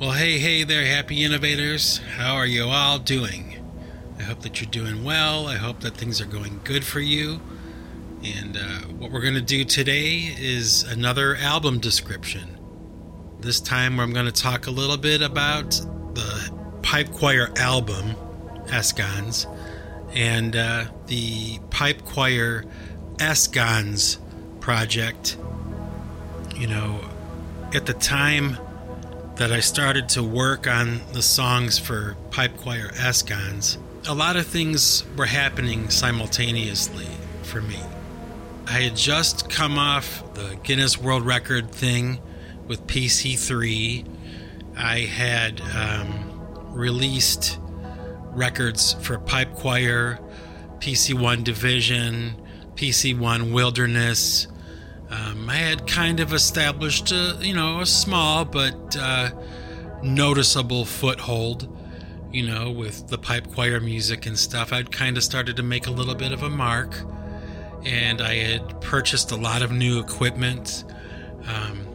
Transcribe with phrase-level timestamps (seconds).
[0.00, 1.98] Well, hey, hey there, happy innovators.
[1.98, 3.62] How are you all doing?
[4.18, 5.46] I hope that you're doing well.
[5.46, 7.42] I hope that things are going good for you.
[8.24, 12.58] And uh, what we're going to do today is another album description.
[13.40, 15.72] This time, I'm going to talk a little bit about
[16.14, 18.16] the Pipe Choir album,
[18.68, 19.54] SGONS,
[20.14, 22.64] and uh, the Pipe Choir
[23.16, 24.16] SGONS
[24.60, 25.36] project.
[26.56, 27.04] You know,
[27.74, 28.56] at the time
[29.40, 34.46] that I started to work on the songs for Pipe Choir SGONS, a lot of
[34.46, 37.06] things were happening simultaneously
[37.44, 37.78] for me.
[38.66, 42.20] I had just come off the Guinness World Record thing
[42.66, 44.06] with PC3.
[44.76, 47.58] I had um, released
[48.32, 50.18] records for Pipe Choir,
[50.80, 52.34] PC1 Division,
[52.74, 54.48] PC1 Wilderness,
[55.10, 59.30] um, I had kind of established a, you know, a small but uh,
[60.02, 61.76] noticeable foothold,
[62.32, 64.72] you know, with the pipe choir music and stuff.
[64.72, 66.96] I'd kind of started to make a little bit of a mark,
[67.84, 70.84] and I had purchased a lot of new equipment.
[71.44, 71.86] Um,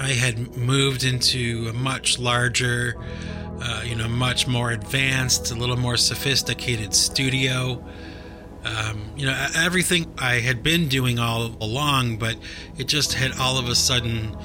[0.00, 2.94] I had moved into a much larger,
[3.60, 7.84] uh, you know, much more advanced, a little more sophisticated studio.
[8.64, 12.36] Um, you know, everything I had been doing all along, but
[12.78, 14.36] it just had all of a sudden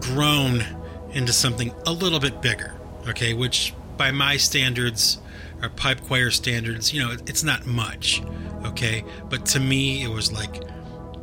[0.00, 0.64] grown
[1.12, 2.74] into something a little bit bigger.
[3.08, 5.18] Okay, which by my standards,
[5.62, 8.22] or pipe choir standards, you know, it's not much.
[8.64, 10.62] Okay, but to me, it was like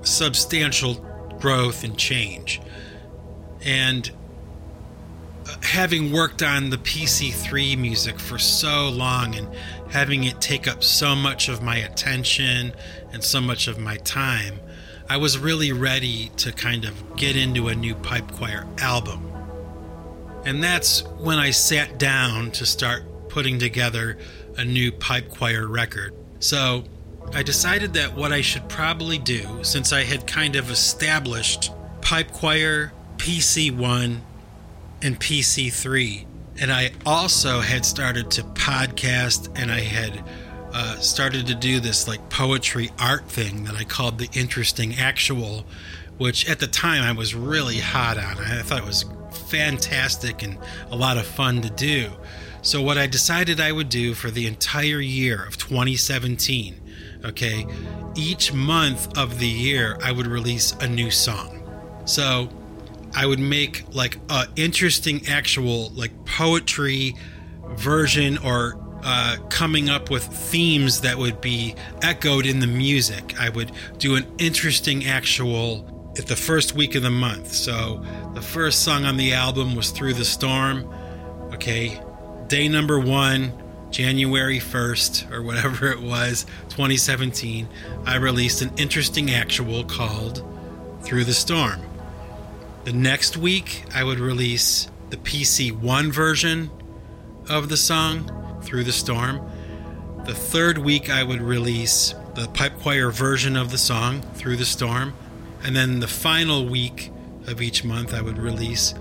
[0.03, 0.95] substantial
[1.39, 2.61] growth and change.
[3.63, 4.09] And
[5.61, 9.47] having worked on the PC3 music for so long and
[9.89, 12.73] having it take up so much of my attention
[13.13, 14.59] and so much of my time,
[15.09, 19.31] I was really ready to kind of get into a new pipe choir album.
[20.45, 24.17] And that's when I sat down to start putting together
[24.57, 26.13] a new pipe choir record.
[26.39, 26.83] So
[27.33, 31.71] I decided that what I should probably do, since I had kind of established
[32.01, 34.21] pipe choir, PC1,
[35.01, 36.25] and PC3,
[36.59, 40.23] and I also had started to podcast and I had
[40.73, 45.65] uh, started to do this like poetry art thing that I called the interesting actual,
[46.17, 48.37] which at the time I was really hot on.
[48.37, 49.05] I thought it was
[49.47, 50.57] fantastic and
[50.91, 52.11] a lot of fun to do.
[52.61, 56.75] So, what I decided I would do for the entire year of 2017,
[57.23, 57.65] okay,
[58.15, 61.63] each month of the year I would release a new song.
[62.05, 62.49] So,
[63.17, 67.15] I would make like a interesting actual like poetry
[67.69, 71.73] version or uh, coming up with themes that would be
[72.03, 73.33] echoed in the music.
[73.39, 77.51] I would do an interesting actual at the first week of the month.
[77.51, 80.87] So the first song on the album was Through the Storm.
[81.55, 81.99] Okay.
[82.45, 83.51] Day number one,
[83.89, 87.67] January 1st, or whatever it was, 2017,
[88.05, 90.45] I released an interesting actual called
[91.01, 91.81] Through the Storm.
[92.87, 96.71] The next week, I would release the PC1 version
[97.49, 99.41] of the song, Through the Storm.
[100.23, 104.65] The third week, I would release the pipe choir version of the song, Through the
[104.65, 105.13] Storm.
[105.65, 107.11] And then the final week
[107.45, 108.93] of each month, I would release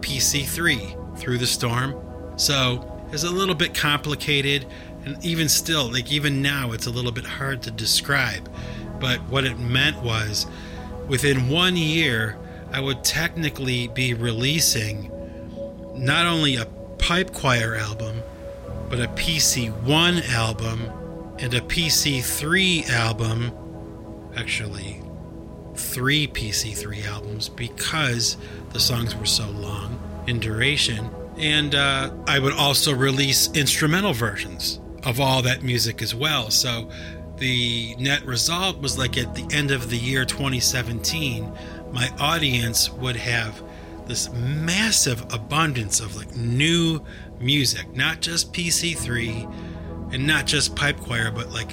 [0.00, 1.94] PC3, Through the Storm.
[2.36, 4.66] So it's a little bit complicated,
[5.06, 8.52] and even still, like even now, it's a little bit hard to describe.
[9.00, 10.46] But what it meant was
[11.08, 12.38] within one year,
[12.74, 15.08] I would technically be releasing
[15.94, 16.64] not only a
[16.98, 18.20] pipe choir album,
[18.90, 20.90] but a PC1 album
[21.38, 23.52] and a PC3 album.
[24.34, 25.00] Actually,
[25.76, 28.36] three PC3 albums because
[28.72, 29.96] the songs were so long
[30.26, 31.08] in duration.
[31.36, 36.50] And uh, I would also release instrumental versions of all that music as well.
[36.50, 36.90] So
[37.38, 41.52] the net result was like at the end of the year 2017,
[41.94, 43.62] my audience would have
[44.06, 47.00] this massive abundance of like new
[47.38, 51.70] music, not just PC3 and not just pipe choir, but like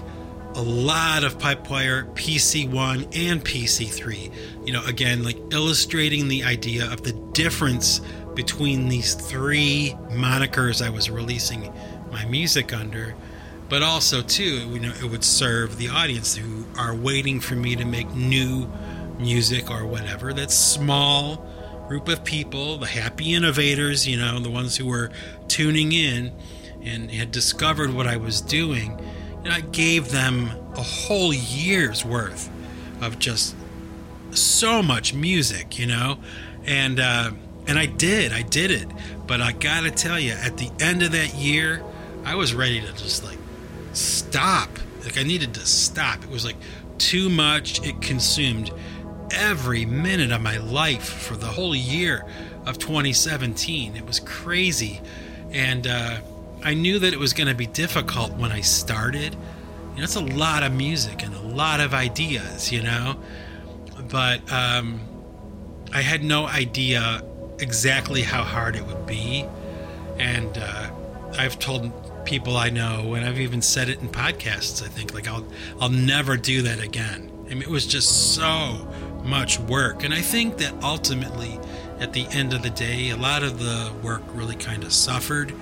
[0.53, 4.31] a lot of pipe choir, PC1 and PC3.
[4.67, 7.99] You know, again, like illustrating the idea of the difference
[8.35, 11.73] between these three monikers I was releasing
[12.11, 13.15] my music under,
[13.69, 17.75] but also too, you know, it would serve the audience who are waiting for me
[17.75, 18.69] to make new
[19.21, 20.33] music or whatever.
[20.33, 21.45] That small
[21.87, 25.11] group of people, the happy innovators, you know, the ones who were
[25.47, 26.31] tuning in
[26.83, 28.99] and had discovered what I was doing.
[29.43, 32.49] And I gave them a whole year's worth
[33.01, 33.55] of just
[34.31, 36.17] so much music, you know,
[36.65, 37.31] and uh,
[37.67, 38.87] And I did, I did it.
[39.27, 41.83] But I gotta tell you, at the end of that year,
[42.25, 43.37] I was ready to just like
[43.93, 44.69] stop.
[45.03, 46.23] Like I needed to stop.
[46.23, 46.57] It was like
[46.97, 47.85] too much.
[47.85, 48.71] It consumed
[49.33, 52.25] every minute of my life for the whole year
[52.65, 53.95] of 2017.
[53.95, 55.01] It was crazy.
[55.51, 56.21] And uh,
[56.63, 59.35] I knew that it was going to be difficult when I started.
[59.91, 63.15] You know, it's a lot of music and a lot of ideas, you know?
[64.09, 65.01] But um,
[65.93, 67.23] I had no idea
[67.59, 69.45] exactly how hard it would be.
[70.17, 70.91] And uh,
[71.37, 71.91] I've told
[72.25, 74.83] people I know, and I've even said it in podcasts.
[74.83, 75.45] I think like I'll
[75.79, 77.31] I'll never do that again.
[77.45, 78.87] I mean, it was just so
[79.23, 81.59] much work, and I think that ultimately,
[81.99, 85.53] at the end of the day, a lot of the work really kind of suffered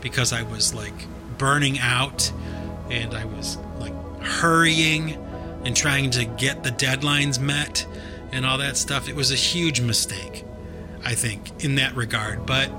[0.00, 0.94] because I was like
[1.36, 2.32] burning out,
[2.90, 5.12] and I was like hurrying
[5.64, 7.86] and trying to get the deadlines met
[8.32, 9.08] and all that stuff.
[9.08, 10.44] It was a huge mistake,
[11.04, 12.70] I think, in that regard, but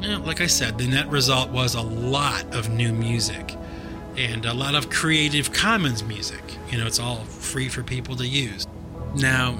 [0.00, 3.56] you know, like I said, the net result was a lot of new music
[4.16, 6.42] and a lot of Creative Commons music.
[6.70, 8.66] You know, it's all free for people to use.
[9.14, 9.58] Now,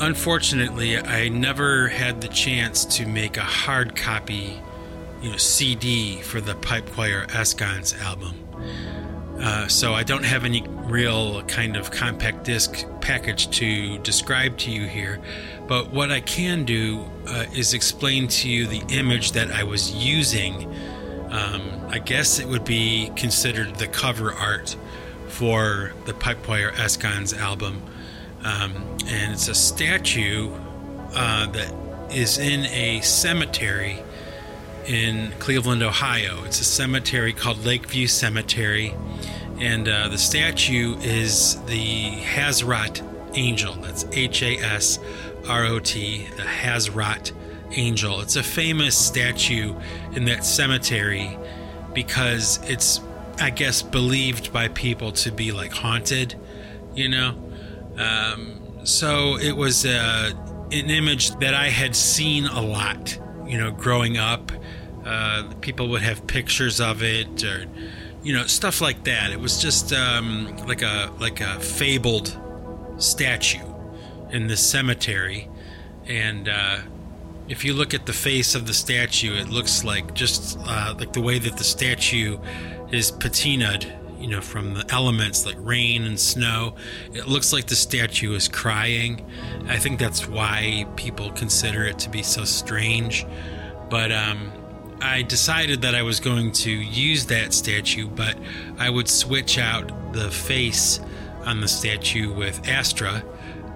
[0.00, 4.60] unfortunately, I never had the chance to make a hard copy,
[5.22, 8.46] you know, CD for the Pipe Choir SGONS album.
[9.40, 14.70] Uh, so I don't have any real kind of compact disc package to describe to
[14.70, 15.20] you here.
[15.68, 19.94] But what I can do uh, is explain to you the image that I was
[19.94, 20.72] using.
[21.30, 24.76] Um, I guess it would be considered the cover art
[25.28, 27.82] for the Pipe Choir SGONS album.
[28.46, 28.76] Um,
[29.08, 30.52] and it's a statue
[31.14, 31.74] uh, that
[32.12, 33.98] is in a cemetery
[34.86, 36.44] in Cleveland, Ohio.
[36.44, 38.94] It's a cemetery called Lakeview Cemetery,
[39.58, 43.02] and uh, the statue is the Hasrot
[43.34, 43.74] Angel.
[43.74, 45.00] That's H A S
[45.48, 47.32] R O T, the Hasrot
[47.72, 48.20] Angel.
[48.20, 49.74] It's a famous statue
[50.12, 51.36] in that cemetery
[51.92, 53.00] because it's,
[53.40, 56.36] I guess, believed by people to be like haunted,
[56.94, 57.34] you know?
[57.98, 60.32] Um, so it was uh,
[60.72, 64.52] an image that I had seen a lot, you know, growing up.
[65.04, 67.66] Uh, people would have pictures of it, or
[68.22, 69.30] you know, stuff like that.
[69.30, 72.36] It was just um, like a like a fabled
[72.98, 73.64] statue
[74.30, 75.48] in the cemetery,
[76.06, 76.78] and uh,
[77.48, 81.12] if you look at the face of the statue, it looks like just uh, like
[81.12, 82.38] the way that the statue
[82.90, 83.86] is patinaed,
[84.18, 86.74] you know, from the elements like rain and snow.
[87.12, 89.24] It looks like the statue is crying.
[89.68, 93.26] I think that's why people consider it to be so strange.
[93.88, 94.52] But um,
[95.00, 98.36] I decided that I was going to use that statue, but
[98.78, 101.00] I would switch out the face
[101.44, 103.22] on the statue with Astra,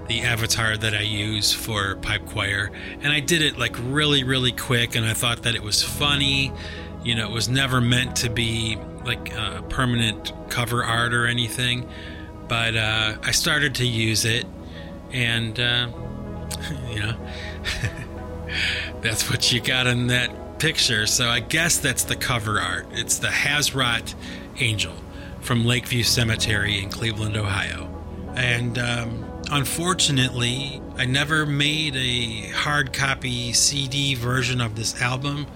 [0.08, 2.72] the avatar that I use for Pipe Choir.
[3.00, 6.52] And I did it like really, really quick, and I thought that it was funny.
[7.04, 11.88] You know, it was never meant to be like a permanent cover art or anything,
[12.48, 14.44] but uh, I started to use it,
[15.12, 15.88] and uh,
[16.90, 17.16] you know,
[19.00, 22.86] that's what you got in that picture, so I guess that's the cover art.
[22.92, 24.14] It's the Haserot
[24.58, 24.94] Angel
[25.40, 27.88] from Lakeview Cemetery in Cleveland, Ohio.
[28.36, 35.46] And um, unfortunately, I never made a hard copy CD version of this album.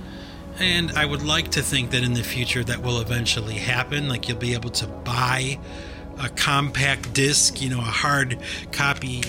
[0.59, 4.09] And I would like to think that in the future that will eventually happen.
[4.09, 5.59] Like you'll be able to buy
[6.23, 8.39] a compact disc, you know, a hard
[8.73, 9.23] copy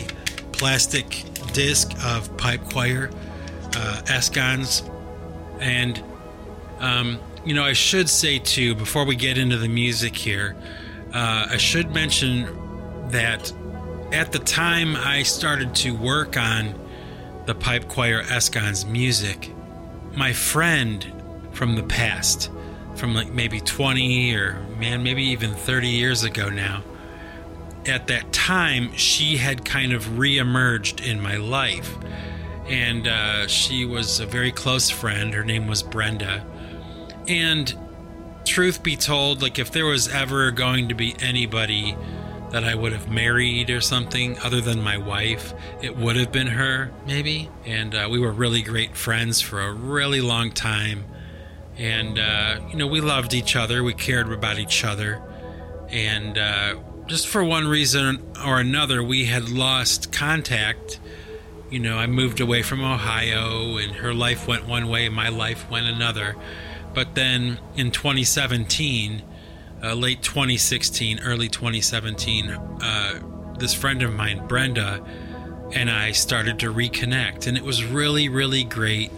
[0.51, 3.09] plastic disc of Pipe Choir
[3.75, 4.89] uh, SGONS
[5.59, 6.01] and,
[6.79, 10.55] um, you know, I should say too, before we get into the music here,
[11.13, 13.51] uh, I should mention that
[14.11, 16.73] at the time I started to work on
[17.45, 19.51] the Pipe Choir SGONS music,
[20.15, 21.14] my friend
[21.55, 22.51] from the past,
[22.95, 26.83] from like maybe 20 or man, maybe even 30 years ago now,
[27.85, 31.95] at that time, she had kind of reemerged in my life
[32.67, 35.33] and uh, she was a very close friend.
[35.33, 36.45] Her name was Brenda.
[37.27, 37.73] And
[38.43, 41.95] truth be told, like if there was ever going to be anybody
[42.51, 46.47] that I would have married or something other than my wife, it would have been
[46.47, 47.49] her, maybe.
[47.65, 51.05] And uh, we were really great friends for a really long time.
[51.77, 55.21] And, uh, you know, we loved each other, we cared about each other.
[55.89, 56.75] And uh,
[57.07, 60.99] just for one reason or another, we had lost contact
[61.69, 65.69] you know, I moved away from Ohio and her life went one way, my life
[65.69, 66.35] went another.
[66.93, 69.23] But then in 2017,
[69.83, 73.19] uh, late 2016, early 2017, uh,
[73.57, 75.03] this friend of mine, Brenda,
[75.73, 77.47] and I started to reconnect.
[77.47, 79.11] And it was really, really great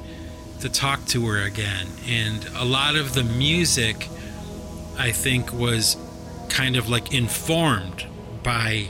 [0.61, 1.87] to talk to her again.
[2.07, 4.07] And a lot of the music,
[4.97, 5.97] I think, was
[6.49, 8.05] kind of like informed
[8.43, 8.87] by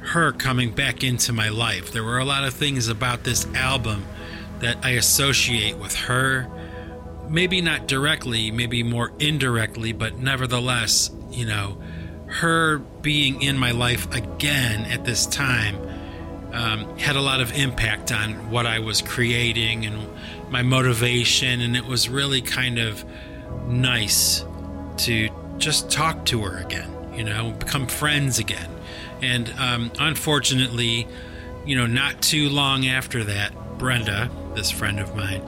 [0.00, 1.92] her coming back into my life.
[1.92, 4.04] There were a lot of things about this album
[4.60, 6.48] that I associate with her.
[7.28, 11.78] Maybe not directly, maybe more indirectly, but nevertheless, you know,
[12.26, 15.76] her being in my life again at this time
[16.54, 20.08] um, had a lot of impact on what I was creating and
[20.50, 21.60] my motivation.
[21.60, 23.04] And it was really kind of
[23.66, 24.44] nice
[24.98, 28.70] to just talk to her again, you know, become friends again.
[29.20, 31.08] And um, unfortunately,
[31.66, 35.40] you know, not too long after that, Brenda, this friend of mine,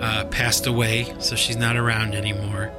[0.00, 2.72] uh, passed away, so she's not around anymore.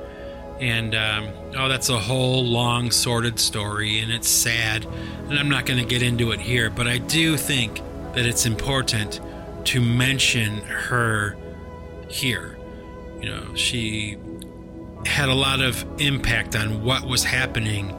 [0.63, 1.27] And um,
[1.57, 4.85] oh, that's a whole long, sordid story, and it's sad.
[5.27, 7.81] And I'm not going to get into it here, but I do think
[8.13, 9.19] that it's important
[9.65, 11.35] to mention her
[12.07, 12.57] here.
[13.19, 14.17] You know, she
[15.05, 17.93] had a lot of impact on what was happening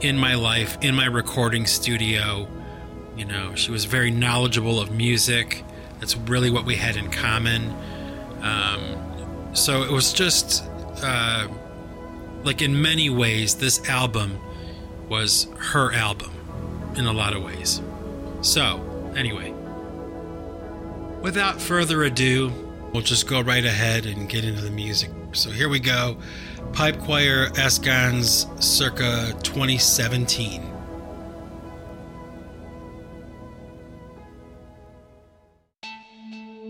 [0.00, 2.48] in my life, in my recording studio.
[3.16, 5.62] You know, she was very knowledgeable of music.
[6.00, 7.72] That's really what we had in common.
[8.42, 10.64] Um, so it was just
[11.04, 11.46] uh,
[12.44, 14.38] like in many ways, this album
[15.08, 16.30] was her album
[16.96, 17.80] in a lot of ways.
[18.42, 19.52] So, anyway,
[21.22, 22.52] without further ado,
[22.92, 25.10] we'll just go right ahead and get into the music.
[25.32, 26.16] So here we go
[26.72, 30.70] Pipe Choir SGONS circa 2017.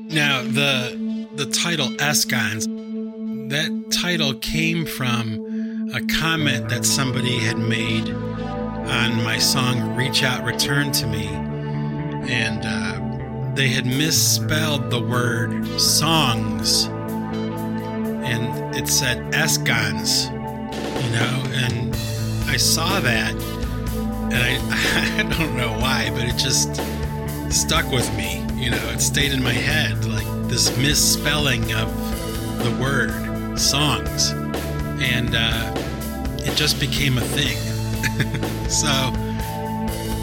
[0.09, 5.54] Now, the the title SGONS, that title came from
[5.93, 11.27] a comment that somebody had made on my song Reach Out, Return to Me.
[11.27, 16.85] And uh, they had misspelled the word songs.
[18.25, 20.31] And it said SGONS,
[21.05, 21.95] you know, and
[22.49, 26.75] I saw that, and I, I don't know why, but it just
[27.53, 31.89] stuck with me, you know, it stayed in my head, like this misspelling of
[32.65, 34.33] the word songs,
[35.01, 35.75] and uh,
[36.45, 37.57] it just became a thing.
[38.69, 38.89] so,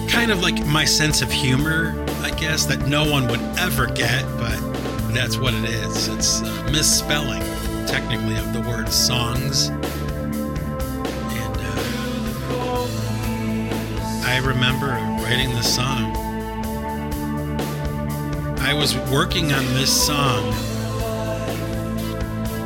[0.09, 4.23] kind of like my sense of humor, I guess, that no one would ever get,
[4.37, 4.59] but
[5.13, 6.07] that's what it is.
[6.07, 7.41] It's uh, misspelling
[7.87, 9.67] technically of the word songs.
[9.67, 9.87] And
[11.57, 12.87] uh,
[14.25, 14.87] I remember
[15.23, 16.15] writing the song.
[18.59, 20.53] I was working on this song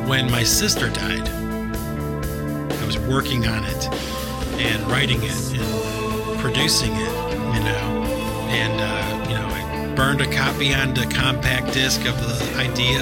[0.06, 1.35] when my sister died.
[2.86, 3.88] Was working on it
[4.58, 8.06] and writing it and producing it, you know.
[8.48, 13.00] And, uh, you know, I burned a copy onto compact disc of the idea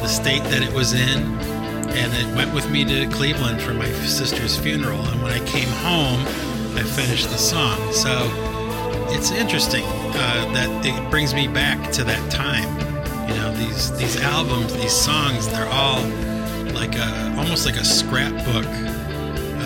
[0.00, 3.90] the state that it was in, and it went with me to Cleveland for my
[4.04, 5.00] sister's funeral.
[5.00, 6.20] And when I came home,
[6.76, 7.92] I finished the song.
[7.92, 8.30] So
[9.10, 12.68] it's interesting uh, that it brings me back to that time.
[13.28, 16.00] You know, these these albums, these songs, they're all
[16.76, 18.66] like a almost like a scrapbook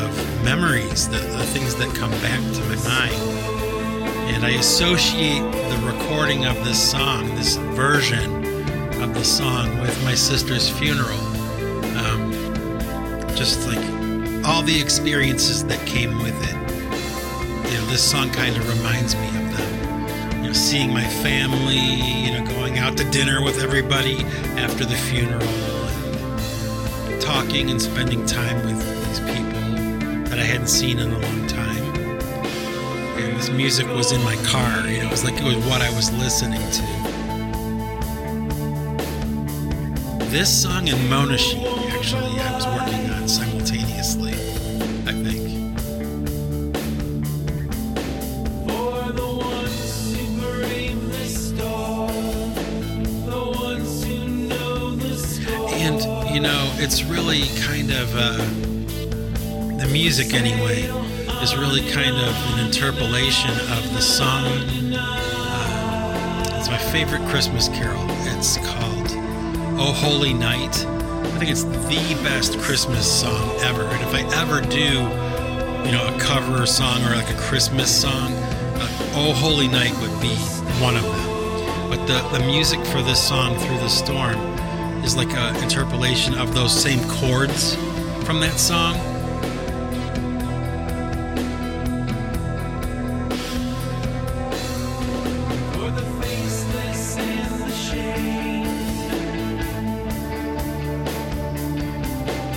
[0.00, 3.14] of memories, the, the things that come back to my mind.
[4.32, 8.44] And I associate the recording of this song, this version
[9.02, 11.18] of the song with my sister's funeral.
[11.98, 12.32] Um,
[13.34, 13.84] just like
[14.44, 17.70] all the experiences that came with it.
[17.70, 20.42] You know, this song kind of reminds me of them.
[20.42, 24.24] You know, seeing my family, you know, going out to dinner with everybody
[24.56, 25.69] after the funeral,
[27.32, 29.62] talking and spending time with these people
[30.28, 31.84] that I hadn't seen in a long time.
[33.20, 35.80] And this music was in my car, you know, it was like it was what
[35.80, 36.82] I was listening to.
[40.30, 41.79] this song and Monasheen,
[57.30, 58.38] really kind of, uh,
[59.78, 60.82] the music anyway,
[61.40, 64.46] is really kind of an interpolation of the song.
[64.92, 68.04] Uh, it's my favorite Christmas carol.
[68.36, 69.10] It's called
[69.78, 70.84] Oh Holy Night.
[70.84, 73.84] I think it's the best Christmas song ever.
[73.84, 78.32] And if I ever do, you know, a cover song or like a Christmas song,
[78.32, 80.34] uh, Oh Holy Night would be
[80.82, 81.90] one of them.
[81.90, 84.49] But the, the music for this song, Through the Storm,
[85.04, 87.74] is like an interpolation of those same chords
[88.24, 88.96] from that song.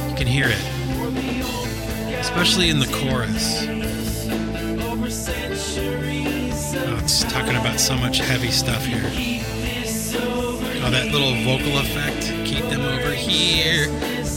[0.09, 0.62] You can hear it,
[2.19, 3.65] especially in the chorus.
[6.75, 9.62] Oh, it's talking about so much heavy stuff here.
[11.13, 13.88] That little vocal effect, keep them over here.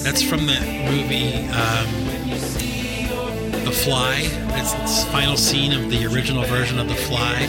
[0.02, 1.88] That's from the movie um,
[3.64, 4.18] The Fly.
[4.58, 7.48] It's the final scene of the original version of The Fly.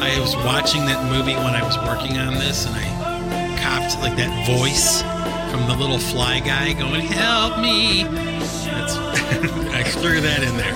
[0.00, 4.16] I was watching that movie when I was working on this, and I copped like
[4.16, 5.02] that voice
[5.50, 8.96] from the little fly guy going, "Help me!" That's
[9.74, 10.74] I threw that in there.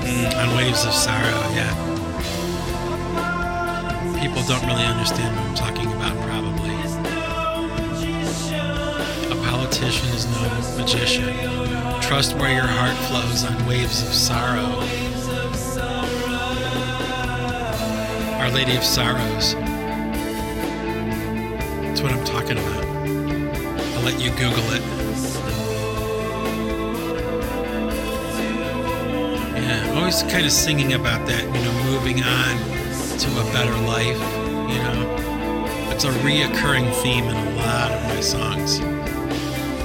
[0.00, 1.91] Mm, on waves of sorrow, yeah.
[4.22, 6.70] People don't really understand what I'm talking about, probably.
[9.26, 10.42] A politician is no
[10.80, 11.34] magician.
[12.00, 14.78] Trust where your heart flows on waves of sorrow.
[18.38, 19.54] Our Lady of Sorrows.
[21.82, 22.84] That's what I'm talking about.
[22.84, 24.82] I'll let you Google it.
[29.60, 32.71] Yeah, always kind of singing about that, you know, moving on
[33.22, 34.20] to a better life,
[34.68, 35.16] you know.
[35.92, 38.80] It's a reoccurring theme in a lot of my songs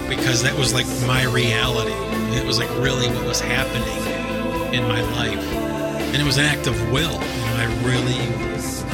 [0.10, 1.94] because that was like my reality.
[2.36, 5.38] It was like really what was happening in my life.
[5.38, 7.14] And it was an act of will.
[7.14, 8.18] You know, I really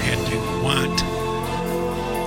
[0.04, 1.02] had to want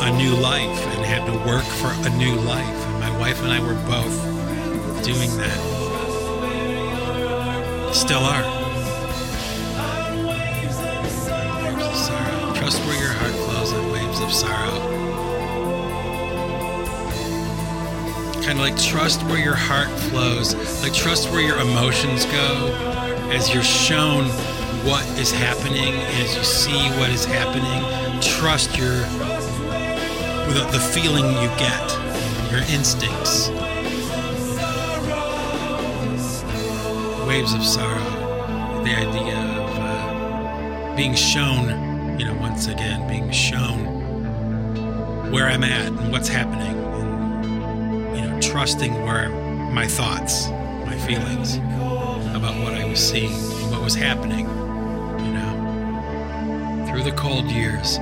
[0.02, 2.64] a new life and had to work for a new life.
[2.64, 5.60] And my wife and I were both doing that.
[7.92, 8.55] Still are.
[18.56, 22.72] Of like trust where your heart flows, like trust where your emotions go
[23.30, 24.24] as you're shown
[24.86, 27.82] what is happening, as you see what is happening.
[28.22, 28.96] Trust your
[30.54, 31.92] the, the feeling you get,
[32.50, 33.50] your instincts.
[37.28, 43.84] Waves of sorrow, the idea of uh, being shown, you know, once again, being shown
[45.30, 46.85] where I'm at and what's happening, and,
[48.56, 50.48] trusting where my thoughts,
[50.86, 51.56] my feelings
[52.34, 53.34] about what I was seeing,
[53.70, 57.98] what was happening, you know, through the cold years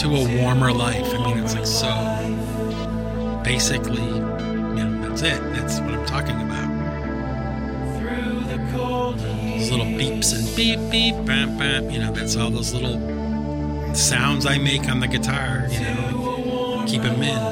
[0.00, 1.06] to a warmer life.
[1.12, 1.92] I mean, it's like so
[3.44, 5.38] basically, you know, that's it.
[5.52, 6.70] That's what I'm talking about.
[9.58, 11.90] Those little beeps and beep, beep, bam, bam.
[11.90, 17.02] You know, that's all those little sounds I make on the guitar, you know, keep
[17.02, 17.49] them in.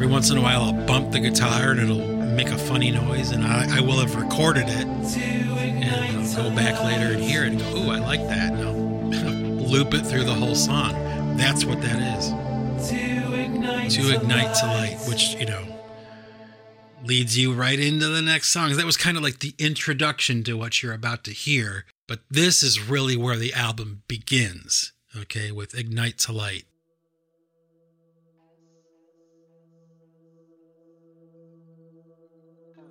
[0.00, 3.32] Every once in a while, I'll bump the guitar and it'll make a funny noise,
[3.32, 4.86] and I, I will have recorded it.
[4.86, 8.54] And I'll go back later and hear it and go, ooh, I like that.
[8.54, 10.94] And I'll loop it through the whole song.
[11.36, 12.30] That's what that is.
[12.88, 15.66] To ignite to light, which, you know,
[17.04, 18.74] leads you right into the next song.
[18.74, 21.84] That was kind of like the introduction to what you're about to hear.
[22.08, 26.64] But this is really where the album begins, okay, with Ignite to Light.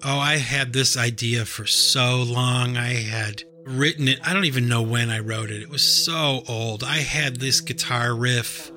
[0.01, 2.77] Oh, I had this idea for so long.
[2.77, 4.19] I had written it.
[4.23, 5.61] I don't even know when I wrote it.
[5.61, 6.85] It was so old.
[6.85, 8.71] I had this guitar riff,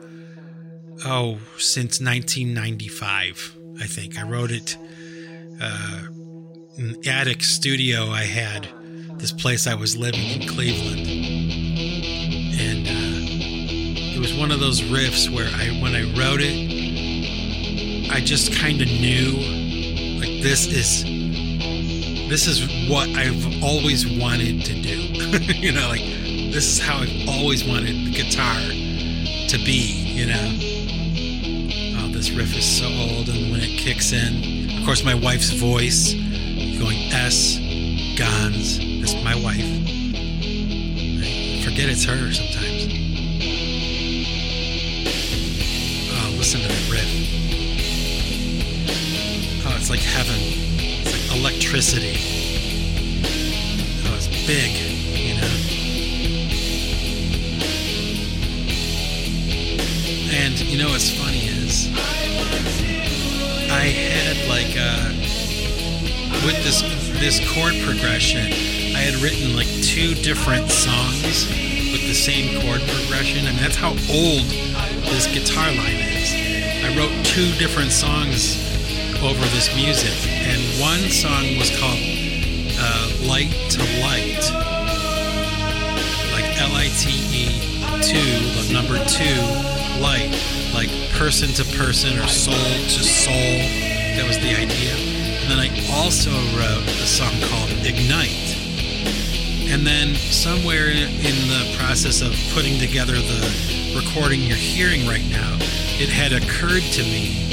[1.05, 4.19] oh, since 1995, I think.
[4.19, 4.77] I wrote it
[5.61, 6.03] uh,
[6.77, 8.69] in the attic studio I had,
[9.19, 11.07] this place I was living in Cleveland.
[12.59, 18.19] And uh, it was one of those riffs where I, when I wrote it, I
[18.21, 19.62] just kind of knew
[20.23, 21.03] like this is
[22.29, 24.91] this is what I've always wanted to do.
[25.59, 26.01] you know, like
[26.53, 30.47] this is how I've always wanted the guitar to be, you know.
[31.99, 35.51] Oh, this riff is so old and when it kicks in, of course my wife's
[35.51, 36.13] voice
[36.79, 37.59] going S
[38.17, 38.79] Gons.
[39.01, 39.67] That's my wife.
[41.25, 42.72] I forget it's her sometimes.
[49.93, 50.41] Like heaven.
[50.41, 52.17] It's like electricity.
[54.09, 54.73] Oh, it's big,
[55.13, 55.53] you know.
[60.33, 61.93] And you know what's funny is
[63.71, 65.13] I had like uh
[66.47, 66.81] with this
[67.21, 68.47] this chord progression,
[68.97, 71.49] I had written like two different songs
[71.93, 74.49] with the same chord progression, I and that's how old
[75.13, 76.33] this guitar line is.
[76.83, 78.72] I wrote two different songs
[79.23, 82.03] over this music, and one song was called
[82.79, 84.43] uh, "Light to Light,"
[86.35, 89.39] like L I T E two, the number two,
[90.03, 90.35] light,
[90.75, 93.59] like person to person or soul to soul.
[94.19, 94.95] That was the idea.
[95.43, 98.59] And then I also wrote a song called Ignite.
[99.71, 105.57] And then somewhere in the process of putting together the recording you're hearing right now,
[106.03, 107.52] it had occurred to me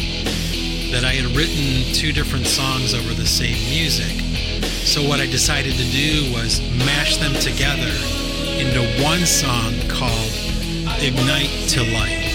[0.91, 4.11] that I had written two different songs over the same music.
[4.85, 7.93] So what I decided to do was mash them together
[8.57, 10.33] into one song called
[10.97, 12.25] Ignite to Light.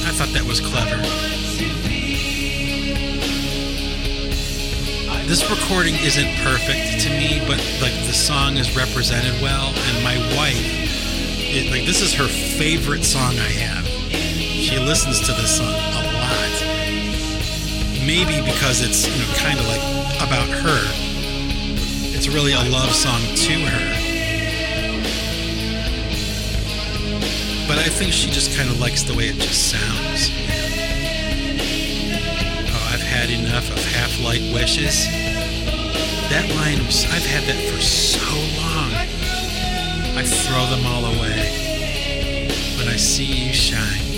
[0.00, 0.96] I thought that was clever.
[5.28, 10.16] This recording isn't perfect to me, but like the song is represented well, and my
[10.34, 10.58] wife,
[11.38, 13.86] it, like this is her favorite song I have.
[14.10, 15.99] She listens to this song.
[18.10, 19.78] Maybe because it's you know kind of like
[20.16, 20.82] about her.
[22.12, 23.86] It's really a love song to her.
[27.68, 30.28] But I think she just kind of likes the way it just sounds.
[32.66, 35.06] Oh, I've had enough of half light wishes.
[36.34, 38.26] That line, was, I've had that for so
[38.58, 38.90] long.
[40.18, 44.10] I throw them all away when I see you shine.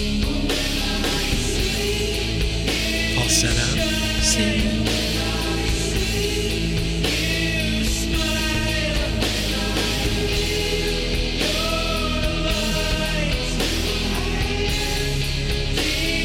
[3.15, 3.82] Falsetto,
[4.35, 4.39] A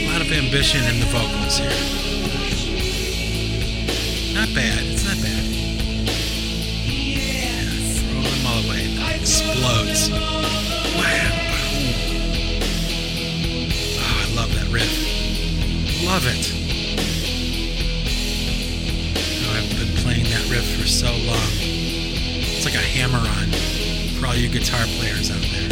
[0.08, 1.70] lot of ambition in the vocals here.
[4.34, 4.86] Not bad.
[4.86, 5.43] It's not bad.
[7.98, 8.84] Throw them all away.
[9.20, 10.10] Explodes.
[10.12, 10.17] Wow.
[14.00, 14.93] Oh, I love that riff.
[16.06, 16.57] Love it.
[20.58, 21.52] Riff for so long.
[21.60, 23.48] It's like a hammer on
[24.17, 25.70] for all you guitar players out there.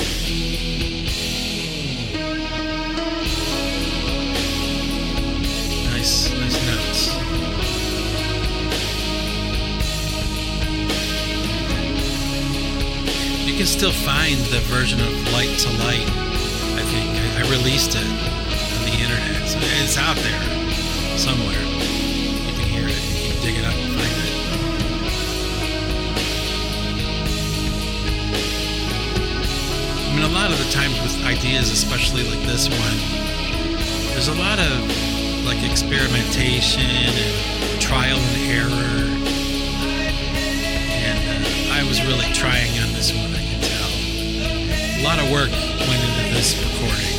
[5.89, 7.15] Nice, nice notes.
[13.47, 16.09] You can still find the version of Light to Light.
[16.77, 19.47] I think I, I released it on the internet.
[19.47, 21.74] So it's out there somewhere.
[30.35, 32.97] Lot of the times with ideas, especially like this one,
[34.11, 34.83] there's a lot of
[35.47, 38.99] like experimentation and trial and error.
[40.91, 43.87] And uh, I was really trying on this one, I can tell.
[44.99, 45.51] A lot of work
[45.87, 47.15] went into this recording.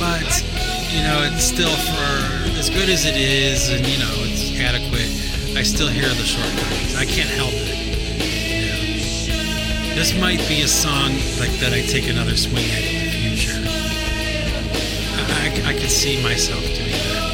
[0.00, 0.40] But,
[0.88, 5.12] you know, it's still for as good as it is and, you know, it's adequate.
[5.54, 6.96] I still hear the shortcomings.
[6.96, 7.73] I can't help it.
[9.94, 13.62] This might be a song like that I take another swing at in the future.
[15.16, 17.24] I, I, I could see myself doing that.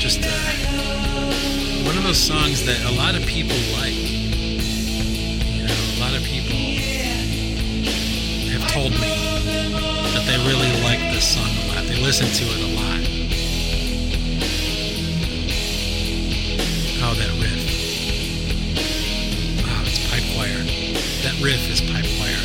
[0.00, 3.94] Just uh, one of those songs that a lot of people like.
[3.94, 6.58] You know, a lot of people
[8.52, 9.14] have told me
[10.12, 11.86] that they really like this song a lot.
[11.86, 12.77] They listen to it a lot.
[21.48, 22.40] Riff is pipe choir.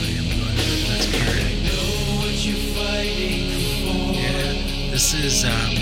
[0.00, 0.56] I am going.
[4.14, 4.48] Yeah,
[4.90, 5.74] this is um,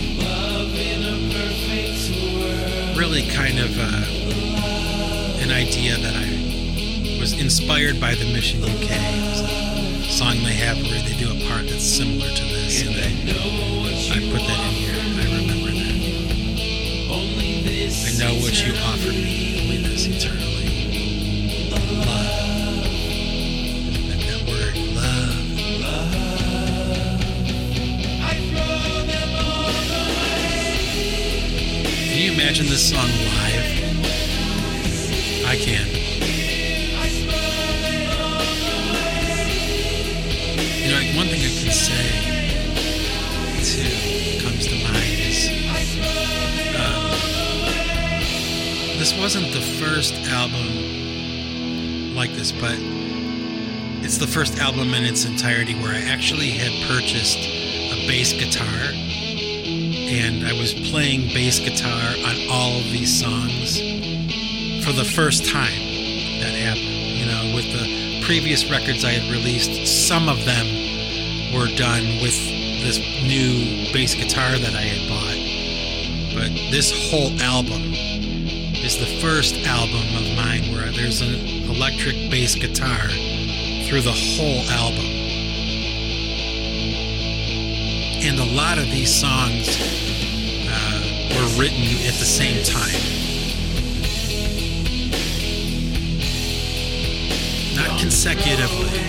[2.99, 4.03] really kind of uh,
[5.41, 6.27] an idea that I
[7.21, 8.91] was inspired by the Mission UK.
[10.11, 13.07] Song they have where they do a part that's similar to this, and I,
[14.17, 14.44] I put
[18.25, 21.69] You offered me, this eternally.
[21.71, 22.07] Love.
[24.09, 25.35] That, that word, love.
[32.09, 33.44] Can you imagine this song live?
[49.25, 52.77] Wasn't the first album like this, but
[54.05, 58.69] it's the first album in its entirety where I actually had purchased a bass guitar
[58.69, 63.81] and I was playing bass guitar on all of these songs
[64.85, 65.81] for the first time
[66.45, 66.85] that happened.
[66.85, 70.67] You know, with the previous records I had released, some of them
[71.57, 72.37] were done with
[72.85, 75.41] this new bass guitar that I had bought.
[76.37, 77.84] But this whole album
[79.25, 81.35] first album of mine where there's an
[81.71, 83.09] electric bass guitar
[83.89, 85.07] through the whole album.
[88.21, 89.81] And a lot of these songs
[90.69, 91.01] uh,
[91.33, 93.01] were written at the same time.
[97.75, 99.01] Not consecutively.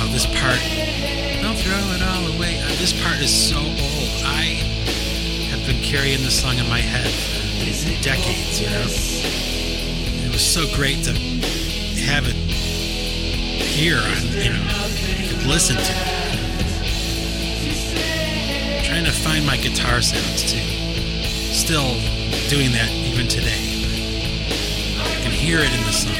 [0.00, 0.58] Oh, this part,
[1.42, 2.58] don't throw it all away.
[2.62, 4.10] Uh, this part is so old.
[4.24, 4.64] I
[5.52, 8.86] have been carrying this song in my head for decades, you know.
[10.24, 11.12] It was so great to
[12.08, 14.64] have it here on, you know,
[15.28, 16.18] could listen to it.
[18.84, 20.64] Trying to find my guitar sounds too.
[21.52, 21.92] Still
[22.48, 23.60] doing that even today.
[24.98, 26.14] I can hear it in the song.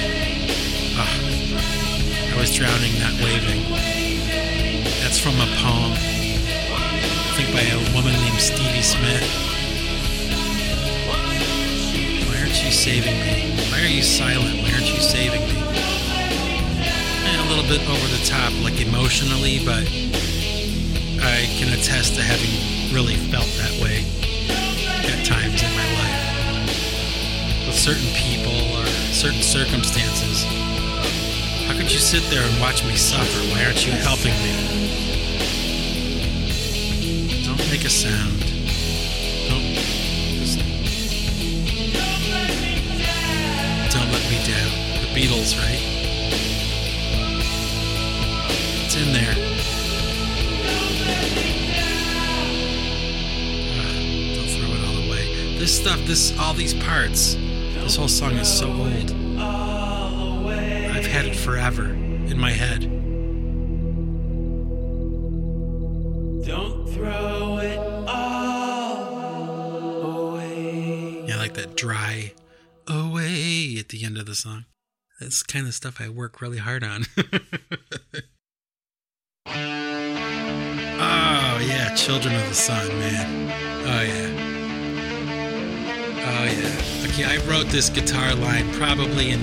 [0.96, 3.64] Oh, ah, I was drowning, not waving.
[5.00, 9.47] That's from a poem, I think by a woman named Stevie Smith.
[12.58, 13.54] Aren't you saving me?
[13.70, 14.62] Why are you silent?
[14.62, 15.62] Why aren't you saving me?
[17.22, 19.86] And a little bit over the top, like emotionally, but
[21.22, 22.50] I can attest to having
[22.92, 24.02] really felt that way
[25.06, 26.18] at times in my life.
[27.66, 30.42] With certain people or certain circumstances.
[31.68, 33.38] How could you sit there and watch me suffer?
[33.54, 34.54] Why aren't you helping me?
[37.44, 38.37] Don't make a sound.
[45.18, 45.82] Beatles, right?
[48.84, 49.34] It's in there.
[53.74, 53.94] Ah,
[54.36, 55.58] don't throw it all away.
[55.58, 59.10] This stuff, this all these parts, this whole song is so old.
[59.40, 62.82] I've had it forever in my head.
[66.46, 67.78] Don't throw it
[68.08, 69.16] all
[70.30, 71.24] away.
[71.26, 72.34] Yeah, like that dry
[72.86, 74.66] away at the end of the song.
[75.28, 77.04] That's kind of stuff I work really hard on.
[79.46, 79.52] oh,
[81.66, 83.52] yeah, Children of the Sun, man.
[83.84, 84.30] Oh, yeah.
[86.24, 87.08] Oh, yeah.
[87.10, 89.40] Okay, I wrote this guitar line probably in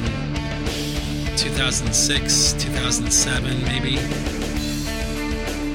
[1.38, 3.98] 2006, 2007, maybe.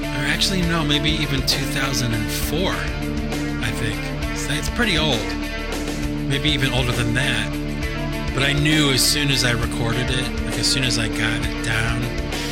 [0.03, 4.37] Or actually, no, maybe even 2004, I think.
[4.37, 5.25] So it's pretty old.
[6.27, 7.60] Maybe even older than that.
[8.33, 11.45] But I knew as soon as I recorded it, like as soon as I got
[11.45, 12.01] it down,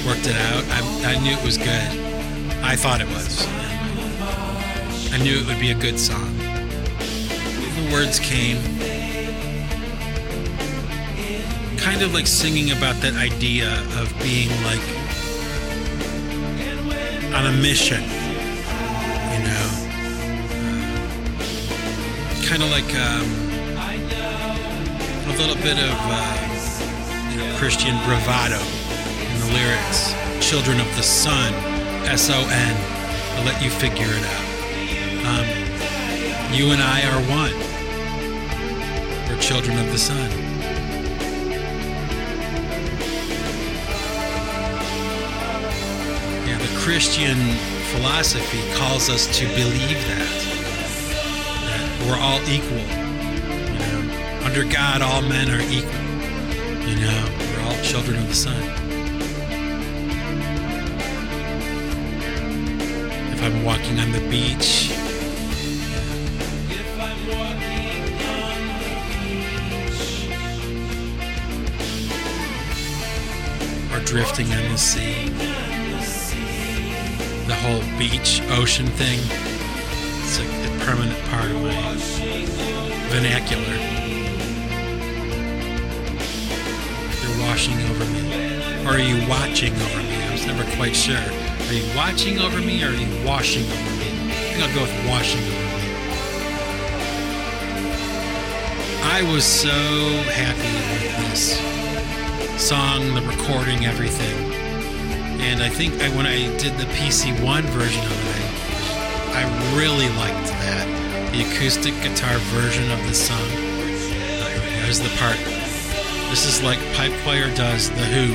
[0.06, 1.90] worked it out, I, I knew it was good.
[2.62, 3.48] I thought it was.
[5.14, 6.38] I knew it would be a good song.
[6.38, 8.58] The words came.
[11.78, 14.84] Kind of like singing about that idea of being like
[17.34, 19.80] on a mission, you know?
[22.50, 23.49] kind of like um,
[25.30, 30.14] a little bit of uh, you know, Christian bravado in the lyrics.
[30.42, 31.54] Children of the Sun,
[32.06, 32.76] S O N.
[33.38, 34.50] I'll let you figure it out.
[35.30, 35.46] Um,
[36.54, 37.54] you and I are one.
[39.30, 40.30] We're children of the sun.
[46.48, 47.38] Yeah, the Christian
[47.94, 50.30] philosophy calls us to believe that.
[51.66, 52.99] That we're all equal.
[54.60, 55.90] Under God, all men are equal.
[56.86, 58.62] You know, we're all children of the sun.
[63.32, 64.92] If I'm walking on the beach,
[73.94, 75.30] or drifting on the sea,
[77.48, 79.20] the whole beach ocean thing,
[80.24, 81.96] it's a permanent part of my
[83.08, 83.99] vernacular.
[87.50, 88.86] Washing over me.
[88.86, 90.24] Or are you watching over me?
[90.24, 91.18] I was never quite sure.
[91.18, 94.10] Are you watching over me or are you washing over me?
[94.30, 95.90] I think I'll go with washing over me.
[99.02, 99.80] I was so
[100.30, 101.58] happy with this
[102.62, 104.38] song, the recording, everything.
[105.42, 108.46] And I think I, when I did the PC1 version of it,
[109.36, 111.32] I, really liked that.
[111.34, 113.50] The acoustic guitar version of the song.
[114.84, 115.59] There's the part.
[116.30, 118.28] This is like Pipe Choir does The Who.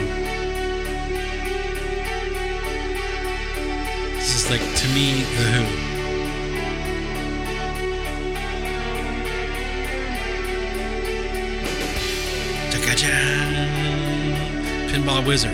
[4.16, 5.94] This is like, to me, The Who.
[14.94, 15.53] Pinball Wizard,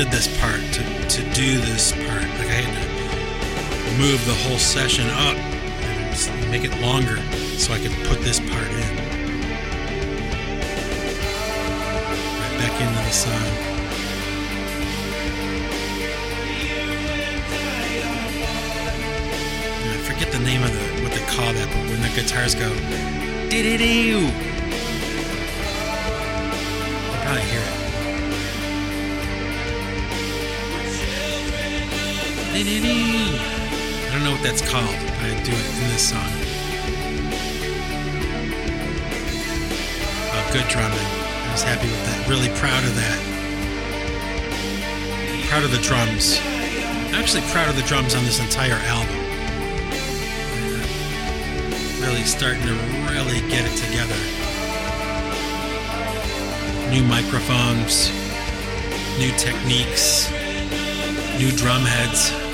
[0.00, 2.22] I extended this part to, to do this part.
[2.38, 7.18] Like I had to move the whole session up and make it longer
[7.58, 8.96] so I could put this part in.
[12.40, 13.34] Right back into the song.
[19.84, 22.72] I forget the name of the what they call that, but when the guitars go
[23.50, 24.49] dee dee
[34.62, 36.30] I don't know what that's called, I do it in this song.
[40.32, 40.98] Oh, good drumming.
[40.98, 42.28] I was happy with that.
[42.28, 43.18] Really proud of that.
[45.48, 46.38] Proud of the drums.
[47.08, 49.16] I'm actually proud of the drums on this entire album
[50.70, 52.74] uh, really starting to
[53.10, 54.16] really get it together.
[56.90, 58.10] New microphones,
[59.18, 60.30] new techniques,
[61.38, 62.49] new drum heads.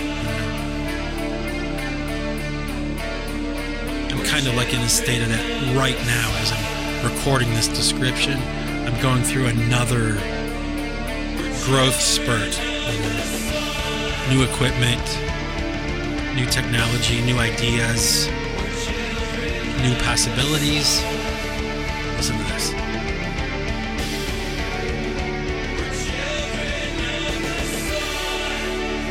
[4.46, 8.38] Kind of like in a state of that right now as I'm recording this description.
[8.86, 10.12] I'm going through another
[11.66, 12.54] growth spurt.
[14.30, 15.02] New equipment,
[16.36, 18.28] new technology, new ideas
[19.82, 21.02] new possibilities.
[22.16, 22.72] Listen to this.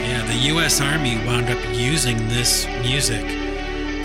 [0.01, 0.81] Yeah, the U.S.
[0.81, 3.44] Army wound up using this music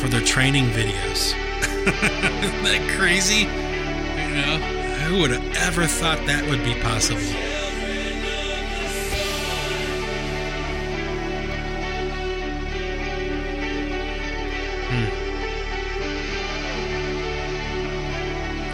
[0.00, 1.34] for their training videos.
[1.62, 3.40] Isn't that crazy?
[3.40, 4.58] You know,
[5.04, 7.20] who would have ever thought that would be possible?
[14.88, 15.08] Hmm.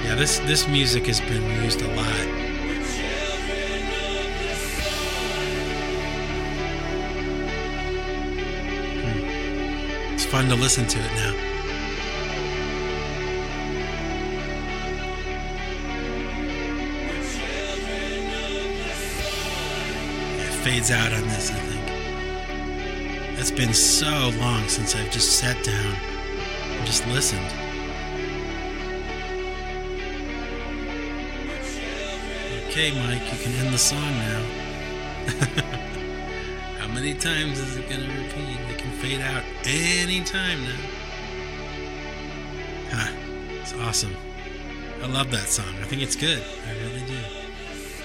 [0.07, 2.36] Yeah, this this music has been used a lot.
[10.37, 11.33] Fun to listen to it now.
[20.45, 23.39] It fades out on this, I think.
[23.39, 25.95] It's been so long since I've just sat down
[26.77, 27.51] and just listened.
[32.67, 34.43] Okay, Mike, you can end the song now.
[36.79, 38.61] How many times is it going to repeat?
[38.71, 40.77] It can fade out any time now.
[42.91, 43.13] Huh.
[43.61, 44.15] It's awesome.
[45.03, 45.75] I love that song.
[45.81, 46.43] I think it's good.
[46.69, 47.19] I really do.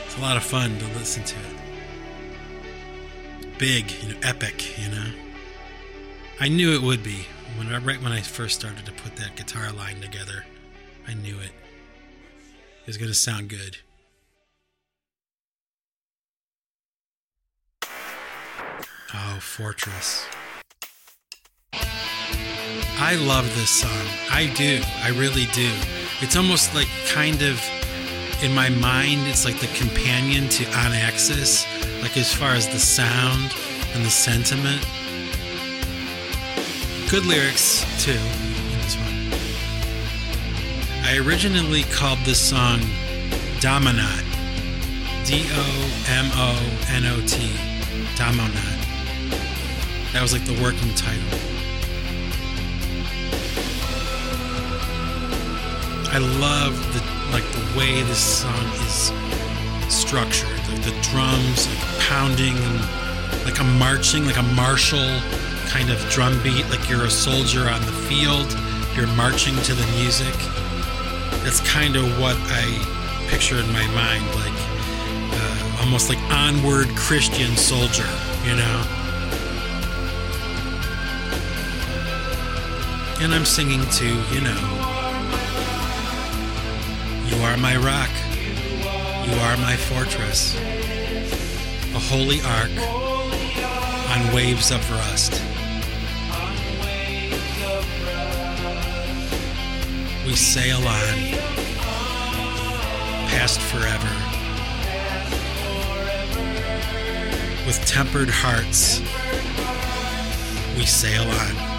[0.06, 1.58] It's a lot of fun to listen to it.
[3.58, 5.12] Big, you know, epic, you know.
[6.39, 7.28] I knew it would be.
[7.58, 10.45] When I, right when I first started to put that guitar line together,
[11.08, 11.52] I knew it.
[12.82, 13.78] It was going to sound good.
[19.13, 20.26] Oh, Fortress.
[23.04, 24.06] I love this song.
[24.30, 24.80] I do.
[25.02, 25.72] I really do.
[26.22, 27.60] It's almost like kind of
[28.44, 31.66] in my mind, it's like the companion to On Axis,
[32.04, 33.56] like as far as the sound
[33.96, 34.86] and the sentiment.
[37.10, 38.14] Good lyrics, too,
[38.84, 39.34] this one.
[41.04, 42.80] I originally called this song
[43.62, 44.26] Domonot.
[45.26, 46.56] D O M O
[46.90, 47.50] N O T.
[48.16, 48.78] Domonot.
[50.14, 51.51] That was like the working title.
[56.13, 57.00] I love the
[57.32, 59.13] like the way this song is
[59.88, 60.50] structured.
[60.67, 65.19] Like the drums like pounding and like a marching, like a martial
[65.67, 68.54] kind of drum beat, like you're a soldier on the field,
[68.93, 70.36] you're marching to the music.
[71.43, 72.67] That's kind of what I
[73.29, 74.60] picture in my mind, like
[75.33, 78.08] uh, almost like onward Christian soldier,
[78.44, 78.83] you know?
[83.21, 84.81] And I'm singing to, you know,
[87.44, 88.10] are my rock,
[89.25, 90.56] you are my fortress,
[91.96, 92.71] a holy ark
[94.12, 95.42] on waves of rust.
[100.25, 101.17] We sail on,
[103.29, 104.13] past forever,
[107.65, 109.00] with tempered hearts.
[110.77, 111.71] We sail on.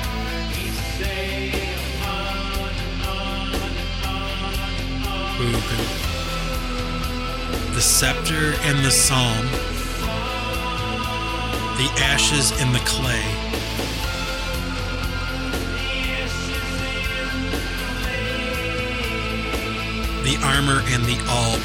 [7.74, 9.46] The scepter and the psalm,
[11.76, 13.52] the ashes and the clay.
[20.22, 21.60] the armor and the alb.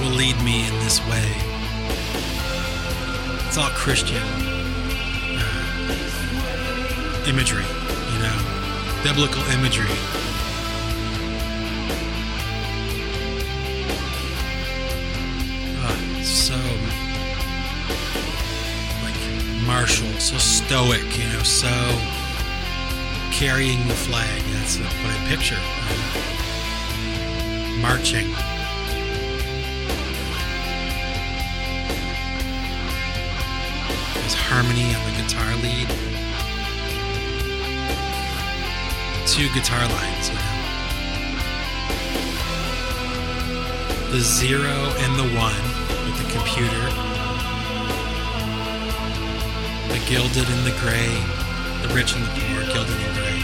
[0.00, 1.32] Will lead me in this way.
[3.46, 4.47] It's all Christian
[7.28, 7.64] imagery,
[8.12, 8.36] you know,
[9.04, 9.84] biblical imagery.
[15.80, 16.56] Ah, so
[19.04, 19.20] like
[19.66, 21.68] martial, so stoic, you know, so
[23.30, 24.42] carrying the flag.
[24.54, 25.60] That's what I picture.
[25.60, 26.18] uh,
[27.82, 28.34] marching.
[34.50, 36.07] Harmony on the guitar lead.
[39.38, 40.40] Two guitar lines, you know.
[44.10, 45.62] The zero and the one
[46.04, 46.90] with the computer.
[49.92, 51.14] The gilded and the gray.
[51.86, 53.38] The rich and the poor, gilded and gray.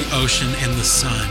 [0.00, 1.28] The ocean and the sun.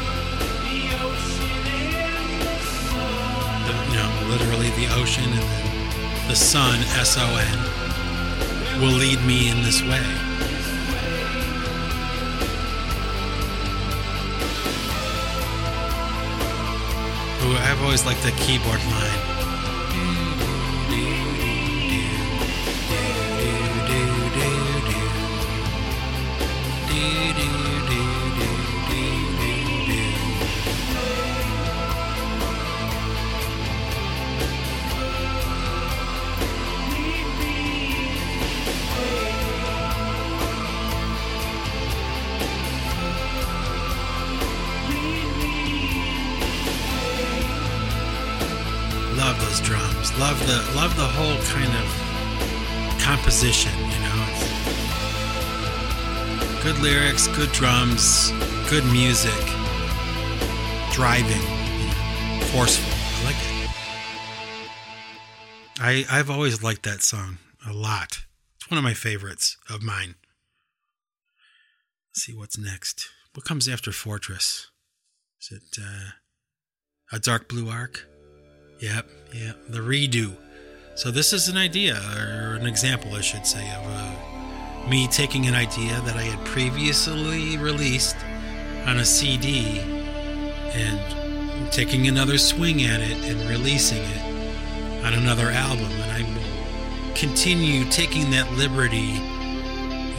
[3.66, 7.69] The, know, literally the ocean and then the sun, S O N,
[8.80, 10.00] will lead me in this way.
[17.44, 19.29] Ooh, I've always liked the keyboard line.
[53.42, 54.26] Of you know.
[56.62, 58.32] Good lyrics, good drums,
[58.70, 59.32] good music,
[60.92, 61.42] driving,
[62.52, 62.92] forceful.
[62.92, 63.70] I like it.
[65.80, 68.26] I I've always liked that song a lot.
[68.58, 70.16] It's one of my favorites of mine.
[72.10, 73.08] Let's see what's next.
[73.36, 74.70] What comes after Fortress?
[75.42, 76.10] Is it uh,
[77.14, 78.06] a dark blue arc?
[78.82, 79.58] Yep, yep.
[79.70, 80.36] The redo.
[81.00, 85.48] So this is an idea, or an example, I should say, of uh, me taking
[85.48, 88.18] an idea that I had previously released
[88.86, 89.80] on a CD
[90.74, 95.90] and taking another swing at it and releasing it on another album.
[95.90, 99.16] And I will continue taking that liberty,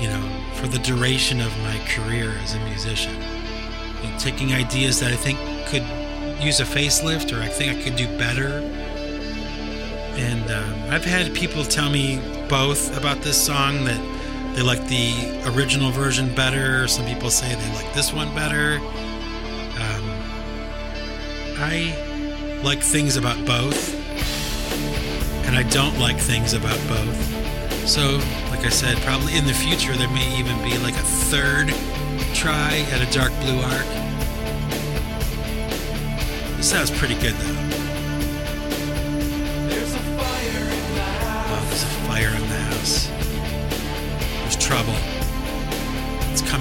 [0.01, 3.17] you know, for the duration of my career as a musician.
[3.17, 5.85] And taking ideas that I think could
[6.43, 8.80] use a facelift or I think I could do better.
[10.19, 14.01] And um, I've had people tell me both about this song that
[14.55, 16.89] they like the original version better.
[16.89, 18.79] Some people say they like this one better.
[19.81, 20.05] Um,
[21.59, 23.95] I like things about both,
[25.47, 27.89] and I don't like things about both.
[27.89, 31.69] So, like I said, probably in the future there may even be like a third
[32.35, 33.87] try at a dark blue arc.
[36.57, 37.70] This sounds pretty good though.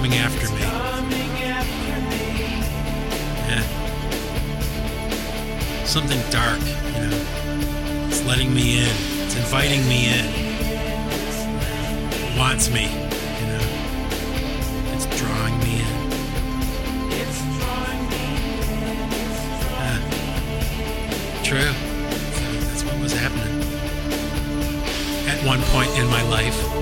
[0.00, 0.60] Coming after me.
[3.50, 3.64] Yeah.
[5.84, 8.06] Something dark, you know.
[8.08, 8.96] It's letting me in.
[9.24, 10.24] It's inviting me in.
[12.14, 13.60] It Wants me, you know.
[14.94, 15.88] It's drawing me in.
[21.44, 21.60] True.
[21.60, 23.62] So that's what was happening.
[25.28, 26.79] At one point in my life.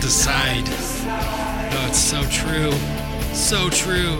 [0.00, 0.64] Decide.
[0.66, 2.72] Oh, it's so true.
[3.34, 4.16] So true.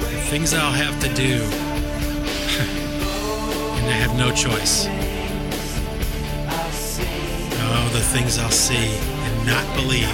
[0.00, 1.42] The things I'll have to do.
[3.78, 4.86] and I have no choice.
[7.62, 10.06] Oh, the things I'll see and not believe.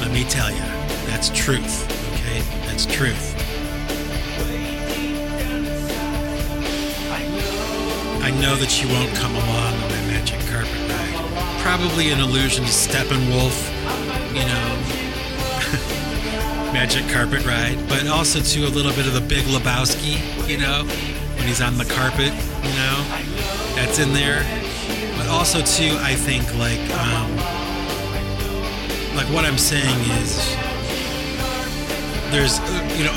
[0.00, 0.66] Let me tell you,
[1.06, 2.40] that's truth, okay?
[2.66, 3.34] That's truth.
[8.22, 9.57] I know that you won't come along
[11.68, 13.68] Probably an allusion to Steppenwolf,
[14.32, 14.68] you know,
[16.72, 20.16] magic carpet ride, but also to a little bit of the Big Lebowski,
[20.48, 20.84] you know,
[21.36, 22.32] when he's on the carpet,
[22.64, 23.04] you know,
[23.76, 24.46] that's in there.
[25.18, 27.36] But also too, I think like, um,
[29.14, 30.56] like what I'm saying is,
[32.32, 32.60] there's,
[32.96, 33.12] you know,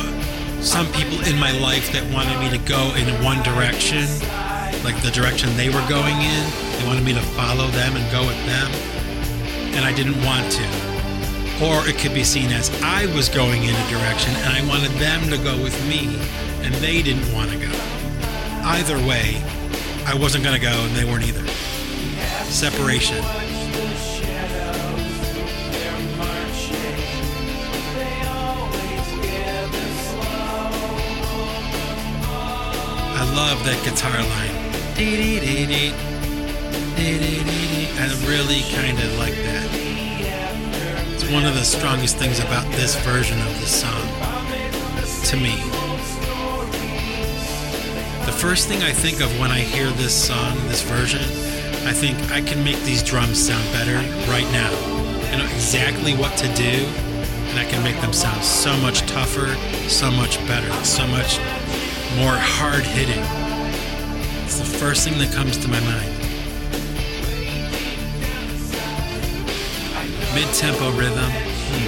[0.60, 4.10] some people in my life that wanted me to go in one direction,
[4.84, 6.52] like the direction they were going in.
[6.78, 8.70] They wanted me to follow them and go with them,
[9.74, 10.66] and I didn't want to.
[11.66, 14.92] Or it could be seen as I was going in a direction and I wanted
[15.02, 16.06] them to go with me,
[16.62, 17.72] and they didn't want to go.
[18.64, 19.42] Either way,
[20.06, 21.44] I wasn't going to go, and they weren't either.
[22.46, 23.18] Separation.
[33.18, 34.96] I love that guitar line.
[34.96, 35.66] Dee-dee-dee-dee.
[35.66, 36.11] Dee-dee-dee-dee.
[37.04, 39.68] I really kind of like that.
[41.14, 44.06] It's one of the strongest things about this version of the song
[45.26, 45.56] to me.
[48.26, 51.22] The first thing I think of when I hear this song, this version,
[51.88, 53.98] I think I can make these drums sound better
[54.30, 54.72] right now.
[55.32, 56.86] I know exactly what to do,
[57.50, 59.56] and I can make them sound so much tougher,
[59.90, 61.40] so much better, so much
[62.18, 63.24] more hard hitting.
[64.46, 66.21] It's the first thing that comes to my mind.
[70.42, 71.30] Mid tempo rhythm.
[71.30, 71.86] hmm.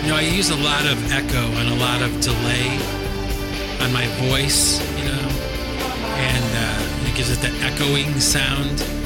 [0.00, 2.78] You know, I use a lot of echo and a lot of delay
[3.82, 5.28] on my voice, you know,
[6.16, 8.97] and uh, it gives it the echoing sound.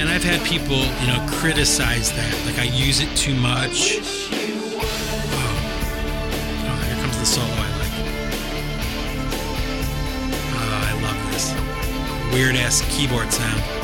[0.00, 3.98] And I've had people, you know, criticize that, like I use it too much.
[4.00, 4.80] Oh,
[6.64, 7.92] oh here comes the solo I like.
[10.56, 11.52] Oh, I love this
[12.32, 13.79] weird ass keyboard sound.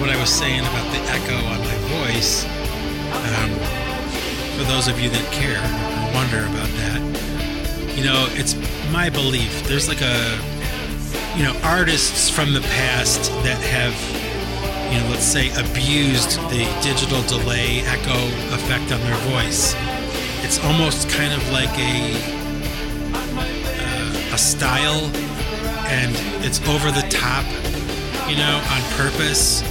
[0.00, 2.44] What I was saying about the echo on my voice.
[3.28, 3.50] Um,
[4.58, 8.56] for those of you that care or wonder about that, you know, it's
[8.90, 9.62] my belief.
[9.68, 10.38] There's like a
[11.36, 13.94] you know, artists from the past that have,
[14.92, 19.74] you know, let's say abused the digital delay echo effect on their voice.
[20.44, 22.12] It's almost kind of like a
[23.14, 25.10] uh, a style,
[25.88, 26.14] and
[26.44, 27.46] it's over the top,
[28.28, 29.62] you know, on purpose.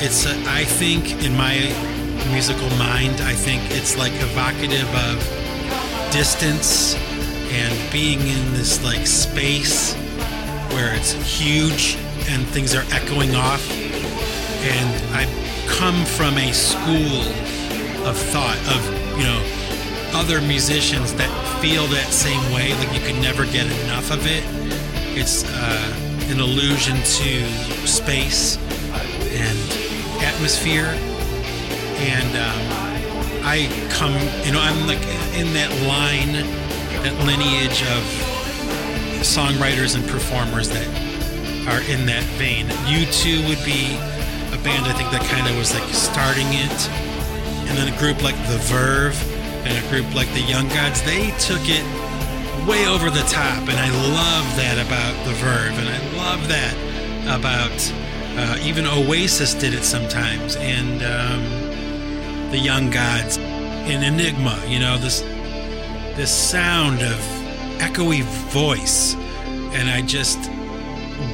[0.00, 1.58] It's, a, I think, in my
[2.30, 5.18] musical mind, I think it's like evocative of
[6.12, 6.94] distance
[7.50, 9.94] and being in this like space
[10.72, 11.96] where it's huge
[12.28, 13.68] and things are echoing off.
[14.62, 15.26] And I
[15.68, 17.22] come from a school
[18.06, 19.42] of thought of, you know,
[20.14, 21.30] other musicians that
[21.60, 24.44] feel that same way, like you can never get enough of it.
[25.18, 28.58] It's uh, an allusion to space
[29.30, 29.77] and
[30.38, 30.94] atmosphere.
[31.98, 32.62] And um,
[33.42, 34.14] I come,
[34.46, 35.02] you know, I'm like
[35.34, 36.30] in that line,
[37.02, 38.02] that lineage of
[39.26, 40.86] songwriters and performers that
[41.66, 42.70] are in that vein.
[42.86, 43.98] U2 would be
[44.54, 46.78] a band I think that kind of was like starting it.
[47.66, 49.18] And then a group like The Verve
[49.66, 51.82] and a group like The Young Gods, they took it
[52.62, 53.66] way over the top.
[53.66, 55.74] And I love that about The Verve.
[55.82, 56.78] And I love that
[57.26, 57.74] about
[58.38, 60.54] uh, even Oasis did it sometimes.
[60.56, 65.22] And um, The Young Gods in Enigma, you know, this
[66.16, 67.18] this sound of
[67.78, 69.14] echoey voice
[69.72, 70.50] and i just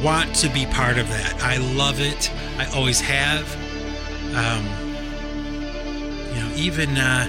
[0.03, 1.43] want to be part of that.
[1.43, 2.31] I love it.
[2.59, 3.45] I always have.
[4.35, 4.65] Um,
[6.35, 7.27] you know even uh,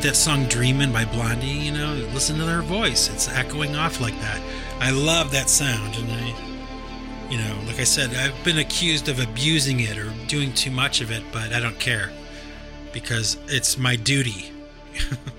[0.00, 3.10] that song dreamin' by blondie you know listen to their voice.
[3.10, 4.40] It's echoing off like that.
[4.80, 6.51] I love that sound and i
[7.32, 11.00] you know like i said i've been accused of abusing it or doing too much
[11.00, 12.10] of it but i don't care
[12.92, 14.52] because it's my duty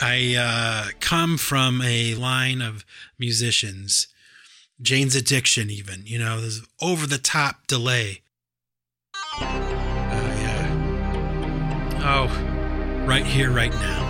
[0.00, 2.84] I uh, come from a line of
[3.18, 4.06] musicians,
[4.80, 8.22] Jane's Addiction, even, you know, there's over the top delay.
[9.40, 9.44] Oh,
[10.40, 10.68] yeah.
[12.04, 14.07] Oh, right here, right now.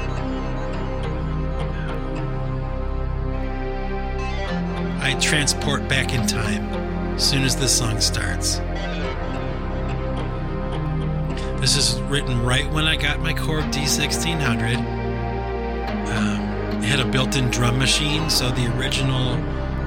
[5.09, 6.69] I transport back in time
[7.15, 8.59] as soon as this song starts.
[11.63, 14.77] This is written right when I got my Korg D1600
[16.15, 19.37] um, it had a built-in drum machine, so the original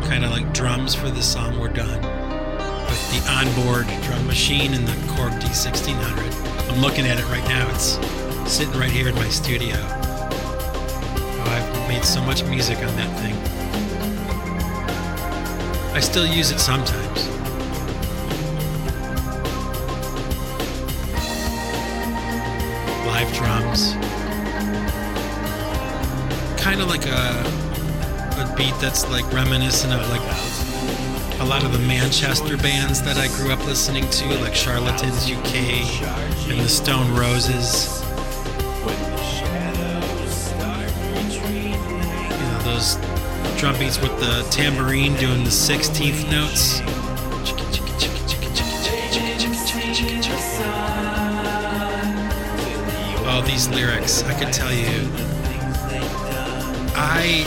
[0.07, 2.01] kind of like drums for the song were done.
[2.89, 6.71] With the onboard drum machine in the Korg D1600.
[6.71, 7.69] I'm looking at it right now.
[7.69, 7.99] It's
[8.51, 9.75] sitting right here in my studio.
[9.77, 13.60] Oh, I've made so much music on that thing.
[15.93, 17.27] I still use it sometimes.
[23.05, 23.93] Live drums.
[26.61, 27.43] Kind of like a,
[28.39, 30.21] a beat that's like reminiscent of like
[31.41, 35.55] a lot of the Manchester bands that I grew up listening to, like Charlatans UK
[36.49, 38.01] and the Stone Roses.
[42.31, 43.10] You know, those
[43.61, 46.81] drum beats with the tambourine doing the 16th notes.
[53.27, 55.07] All these lyrics, I could tell you.
[56.95, 57.43] I,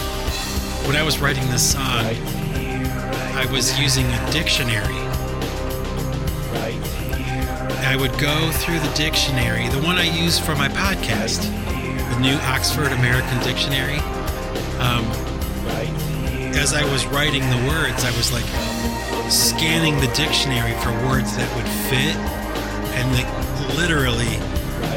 [0.86, 4.94] when I was writing this song, I was using a dictionary.
[7.84, 12.36] I would go through the dictionary, the one I use for my podcast, the new
[12.42, 13.98] Oxford American Dictionary.
[14.78, 15.23] Um,
[16.54, 18.46] as I was writing the words, I was like
[19.30, 22.16] scanning the dictionary for words that would fit,
[22.94, 23.28] and like,
[23.76, 24.38] literally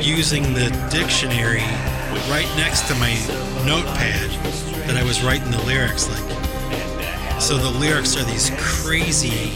[0.01, 1.65] using the dictionary
[2.29, 3.13] right next to my
[3.65, 4.29] notepad
[4.87, 7.41] that I was writing the lyrics like.
[7.41, 9.51] So the lyrics are these crazy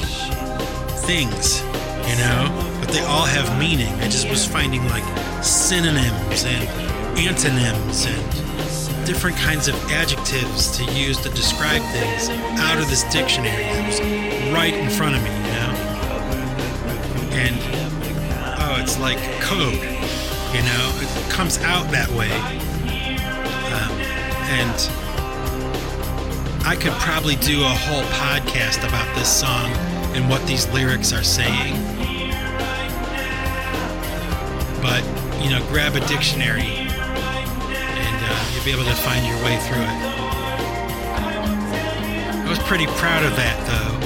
[1.06, 1.62] things,
[2.08, 3.94] you know, but they all have meaning.
[4.02, 5.04] I just was finding like
[5.44, 6.68] synonyms and
[7.18, 8.41] antonyms and
[9.06, 12.30] different kinds of adjectives to use to describe things
[12.60, 14.00] out of this dictionary that was
[14.54, 15.74] right in front of me, you know?
[17.34, 17.56] And
[18.60, 19.74] oh, it's like code,
[20.54, 20.92] you know?
[21.02, 22.32] It comes out that way.
[23.72, 23.92] Um,
[24.52, 24.78] and
[26.66, 29.72] I could probably do a whole podcast about this song
[30.14, 31.74] and what these lyrics are saying.
[34.82, 35.04] But,
[35.42, 36.81] you know, grab a dictionary
[38.64, 39.90] be able to find your way through it.
[42.38, 43.98] I was pretty proud of that, though.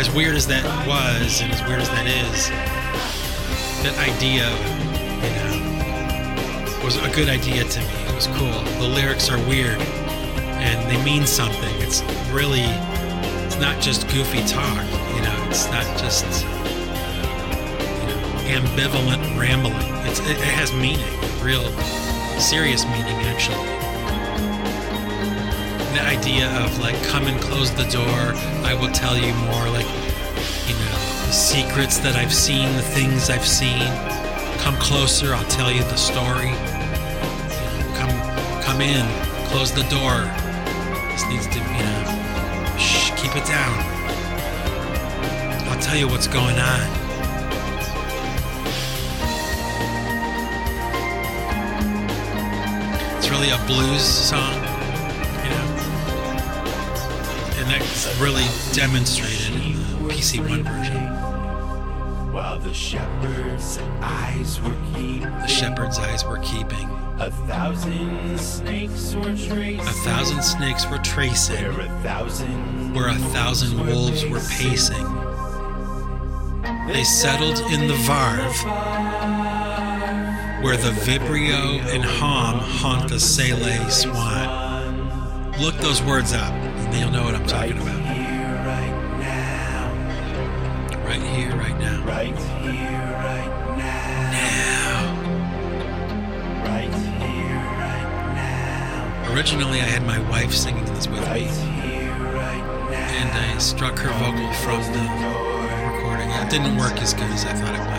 [0.00, 2.50] As weird as that was, and as weird as that is,
[3.84, 4.50] that idea,
[5.22, 7.86] you know, was a good idea to me.
[8.08, 8.64] It was cool.
[8.80, 9.78] The lyrics are weird
[10.60, 11.74] and they mean something.
[11.80, 12.02] It's
[12.32, 12.66] really,
[13.46, 14.84] it's not just goofy talk,
[15.14, 19.76] you know, it's not just, you know, ambivalent rambling.
[20.06, 21.06] It's, it, it has meaning,
[21.42, 21.62] real
[22.40, 23.79] serious meaning, actually.
[26.00, 28.32] The idea of like, come and close the door,
[28.64, 29.86] I will tell you more, like,
[30.66, 30.96] you know,
[31.26, 33.84] the secrets that I've seen, the things I've seen.
[34.60, 36.52] Come closer, I'll tell you the story.
[38.00, 38.10] Come,
[38.62, 39.04] come in,
[39.48, 40.24] close the door.
[41.12, 43.76] This needs to, you know, shh, keep it down.
[45.68, 46.80] I'll tell you what's going on.
[53.18, 54.59] It's really a blues song,
[57.72, 61.06] and that's really demonstrated in the PC One version.
[62.32, 66.88] While the shepherd's eyes were keeping The shepherd's eyes were keeping.
[67.18, 69.80] a thousand snakes were tracing.
[69.80, 75.06] A thousand snakes were tracing, Where a thousand where a thousand wolves were pacing.
[76.88, 78.64] They settled in the Varve,
[80.64, 85.52] where the Vibrio and Hom haunt the Sele swan.
[85.60, 86.52] Look those words up,
[86.90, 88.00] and you'll know what I'm talking about.
[88.00, 89.92] Here, right now,
[91.04, 92.02] Right here, right now.
[92.04, 95.14] right here, right now, Now.
[96.64, 102.12] right here, right now, Originally, I had my wife singing this with right me, here,
[102.34, 103.08] right now.
[103.20, 105.00] and I struck her vocal from the
[105.94, 106.30] recording.
[106.30, 107.90] It didn't work as good as I thought it would.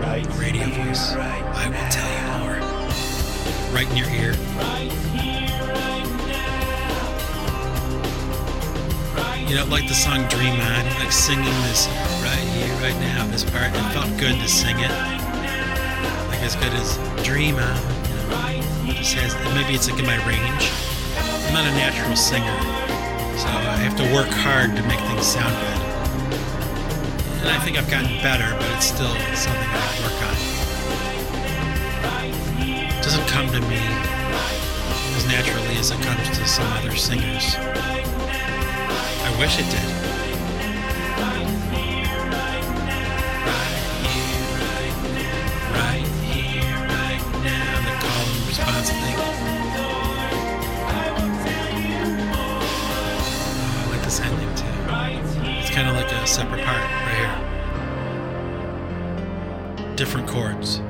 [0.00, 1.14] Right Radio here, voice.
[1.14, 2.56] right I will tell you more.
[3.74, 4.34] Right in your ear.
[9.46, 11.86] You know, like the song Dream On, like singing this
[12.18, 13.70] right here, right now, this part.
[13.70, 14.90] It felt good to sing it.
[16.26, 17.76] Like as good as Dream On.
[18.82, 20.66] You know, it just has, maybe it's like in my range.
[21.46, 22.58] I'm not a natural singer,
[23.38, 25.78] so I have to work hard to make things sound good.
[27.46, 30.34] And I think I've gotten better, but it's still something I work on.
[32.66, 33.78] It doesn't come to me
[35.14, 37.54] as naturally as it comes to some other singers.
[39.38, 39.82] Wish it did.
[48.08, 48.12] Oh,
[55.70, 56.88] kind of like a separate part right
[59.78, 59.96] here.
[59.96, 60.80] Different chords,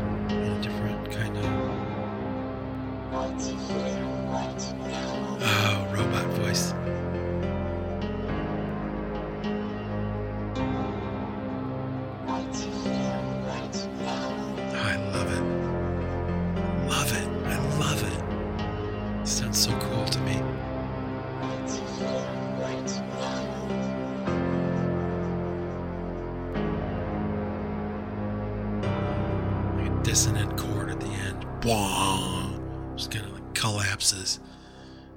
[31.69, 32.99] end.
[32.99, 34.41] Just kind of like collapses.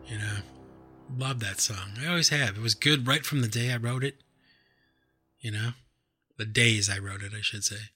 [0.07, 0.37] You know?
[1.17, 1.93] Love that song.
[2.01, 2.57] I always have.
[2.57, 4.17] It was good right from the day I wrote it.
[5.39, 5.69] You know?
[6.37, 7.89] The days I wrote it, I should say.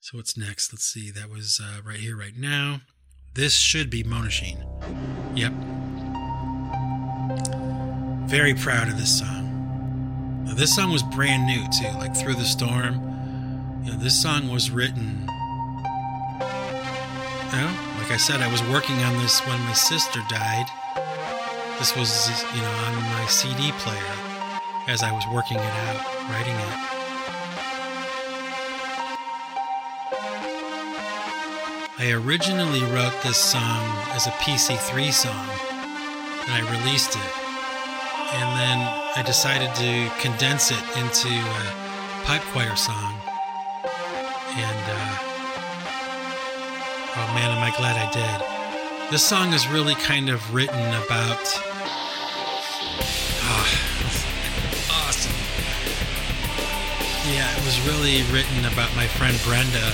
[0.00, 0.72] So what's next?
[0.72, 1.10] Let's see.
[1.10, 2.80] That was uh, right here, right now.
[3.34, 4.60] This should be Monashine.
[5.34, 5.52] Yep.
[8.28, 10.44] Very proud of this song.
[10.44, 12.94] Now, this song was brand new too, like Through the Storm.
[13.84, 15.26] You know, this song was written.
[17.52, 20.64] Know, like I said, I was working on this when my sister died.
[21.78, 24.14] This was, you know, on my CD player
[24.88, 26.00] as I was working it out,
[26.30, 26.92] writing it.
[31.98, 33.84] I originally wrote this song
[34.16, 35.46] as a PC3 song,
[36.48, 37.32] and I released it.
[38.32, 38.78] And then
[39.14, 43.12] I decided to condense it into a pipe choir song.
[43.84, 45.31] And, uh,
[47.16, 49.10] oh man, am I glad I did.
[49.12, 51.44] This song is really kind of written about.
[53.44, 53.68] Ah,
[55.06, 55.32] awesome.
[57.32, 59.92] Yeah, it was really written about my friend Brenda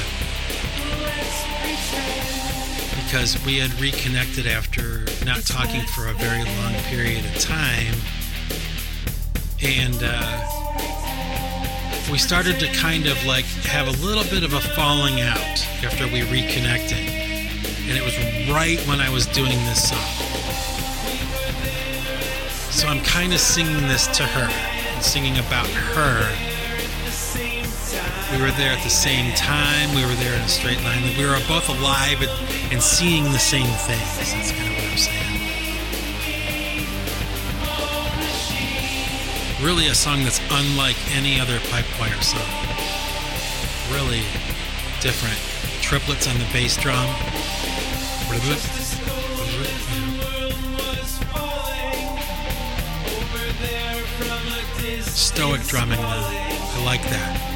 [3.04, 7.94] because we had reconnected after not talking for a very long period of time.
[9.62, 10.58] And uh,
[12.12, 16.06] we started to kind of like have a little bit of a falling out after
[16.08, 16.98] we reconnected.
[17.88, 18.16] And it was
[18.50, 19.98] right when I was doing this song.
[22.70, 26.48] So I'm kind of singing this to her and singing about her
[28.32, 29.94] we were there at the same time.
[29.94, 31.02] We were there in a straight line.
[31.16, 32.20] We were both alive
[32.70, 34.16] and, seeing the same things.
[34.18, 35.38] That's kind of what I'm saying.
[39.64, 42.77] Really, a song that's unlike any other pipe choir song.
[43.90, 44.22] Really
[45.00, 45.38] different.
[45.82, 47.08] Triplets on the bass drum.
[55.02, 56.04] Stoic drumming, though.
[56.04, 57.48] I like that.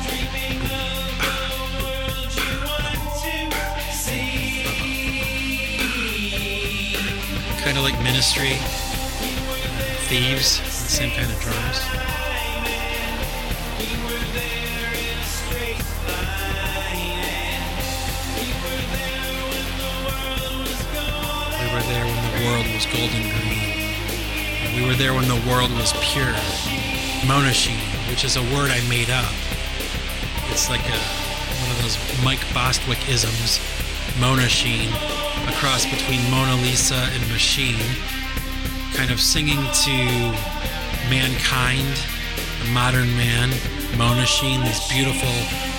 [7.63, 8.57] kind of like Ministry,
[10.09, 12.02] Thieves, same kind of drums.
[22.45, 23.73] World was golden green.
[24.75, 26.35] We were there when the world was pure.
[27.23, 27.79] Monashine,
[28.11, 29.33] which is a word I made up.
[30.51, 30.99] It's like a,
[31.63, 33.61] one of those Mike Bostwick isms.
[34.19, 34.91] Monashine,
[35.49, 37.81] a cross between Mona Lisa and machine,
[38.95, 39.97] kind of singing to
[41.09, 41.97] mankind,
[42.61, 43.51] the modern man,
[43.97, 45.33] Monashine, these beautiful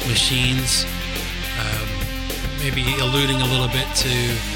[0.10, 0.86] machines,
[1.60, 1.88] um,
[2.60, 4.53] maybe alluding a little bit to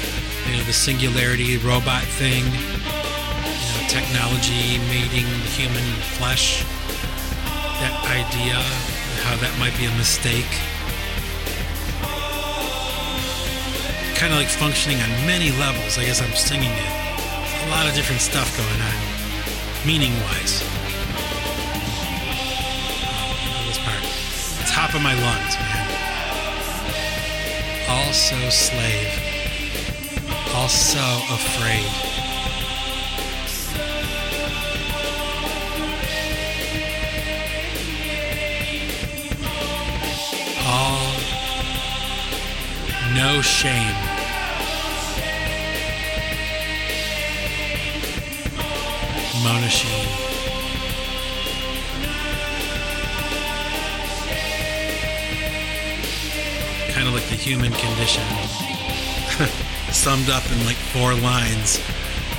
[0.48, 5.84] you know the singularity robot thing, you know, technology mating human
[6.16, 6.64] flesh,
[7.80, 8.56] that idea,
[9.22, 10.48] how that might be a mistake.
[14.18, 15.96] kind of like functioning on many levels.
[15.96, 16.90] I guess I'm singing it.
[17.66, 20.58] A lot of different stuff going on, meaning wise.
[23.68, 24.02] This part.
[24.66, 25.86] Top of my lungs, man.
[27.88, 29.27] Also slave.
[30.60, 30.98] Also
[31.30, 31.86] afraid.
[40.66, 41.12] All
[43.14, 43.94] no shame.
[49.44, 50.08] Monashine.
[56.92, 58.47] Kind of like the human condition.
[59.98, 61.78] Summed up in like four lines,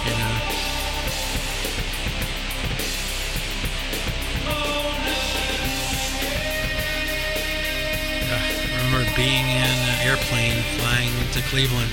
[0.05, 0.39] you know.
[8.31, 11.91] I remember being in an airplane flying to Cleveland,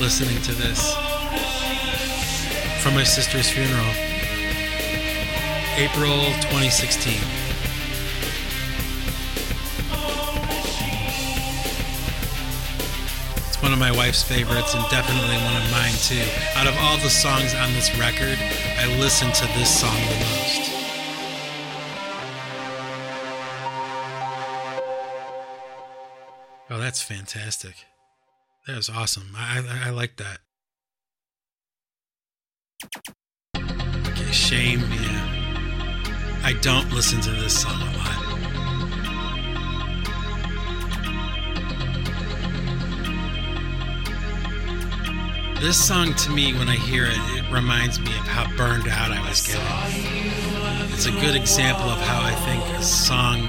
[0.00, 0.92] listening to this
[2.82, 3.94] from my sister's funeral.
[5.78, 6.18] April
[6.50, 7.43] 2016.
[13.64, 16.22] One of my wife's favorites and definitely one of mine too.
[16.54, 18.36] Out of all the songs on this record,
[18.78, 20.70] I listen to this song the most.
[26.68, 27.74] Oh, that's fantastic.
[28.66, 29.30] That was awesome.
[29.34, 30.40] I, I, I like that.
[33.56, 36.40] Okay, shame, yeah.
[36.44, 38.33] I don't listen to this song a lot.
[45.64, 49.10] This song to me, when I hear it, it reminds me of how burned out
[49.10, 50.92] I was getting.
[50.92, 53.48] It's a good example of how I think a song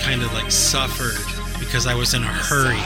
[0.00, 1.22] kind of like suffered
[1.60, 2.82] because I was in a hurry.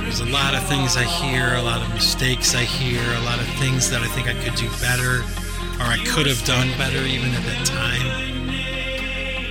[0.00, 3.38] There's a lot of things I hear, a lot of mistakes I hear, a lot
[3.38, 5.20] of things that I think I could do better
[5.76, 8.06] or I could have done better even at that time.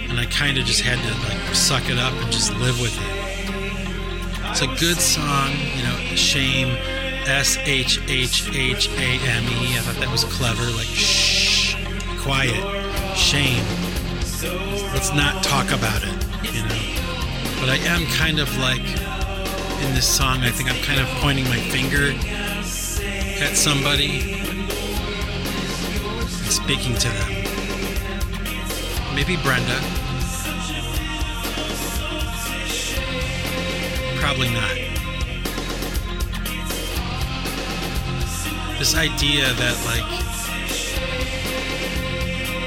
[0.10, 2.98] And I kind of just had to like suck it up and just live with
[3.00, 3.25] it.
[4.58, 6.78] It's a good song, you know, Shame,
[7.28, 9.76] S H H H A M E.
[9.76, 11.76] I thought that was clever, like shh,
[12.22, 12.64] quiet,
[13.18, 13.66] shame.
[14.94, 16.14] Let's not talk about it,
[16.56, 16.80] you know.
[17.60, 21.44] But I am kind of like in this song, I think I'm kind of pointing
[21.50, 22.14] my finger
[23.44, 24.72] at somebody and
[26.50, 27.30] speaking to them.
[29.14, 30.05] Maybe Brenda.
[34.26, 34.74] Probably not.
[38.80, 40.02] This idea that, like,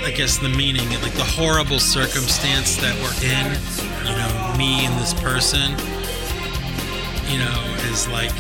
[0.05, 3.59] I guess the meaning, like the horrible circumstance that we're in,
[4.07, 5.73] you know, me and this person,
[7.29, 8.31] you know, is like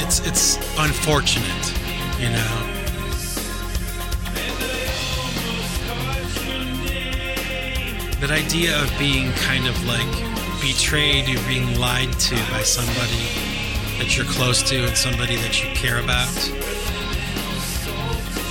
[0.00, 1.74] it's it's unfortunate,
[2.18, 2.75] you know.
[8.20, 10.08] That idea of being kind of like
[10.62, 13.28] betrayed, you're being lied to by somebody
[13.98, 16.32] that you're close to and somebody that you care about.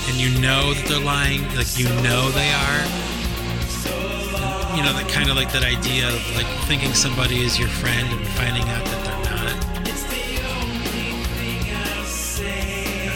[0.07, 2.85] And you know that they're lying, like you know they are.
[4.77, 8.07] You know, that kind of like that idea of like thinking somebody is your friend
[8.07, 9.55] and finding out that they're not.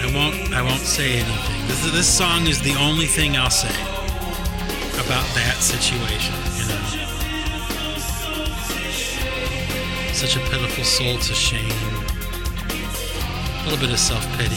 [0.02, 1.68] I won't I won't say anything.
[1.68, 3.89] This, this song is the only thing I'll say
[5.60, 6.84] that situation, you know.
[10.14, 11.72] Such a pitiful soul to shame.
[13.60, 14.56] A little bit of self-pity.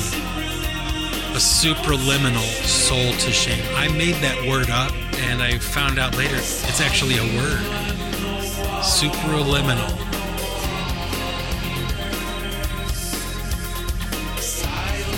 [1.33, 3.65] A supraliminal soul to shame.
[3.77, 4.93] I made that word up
[5.29, 7.61] and I found out later it's actually a word.
[8.83, 9.91] Supraliminal.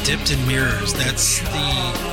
[0.05, 0.93] Dipped in mirrors.
[0.95, 2.05] That's the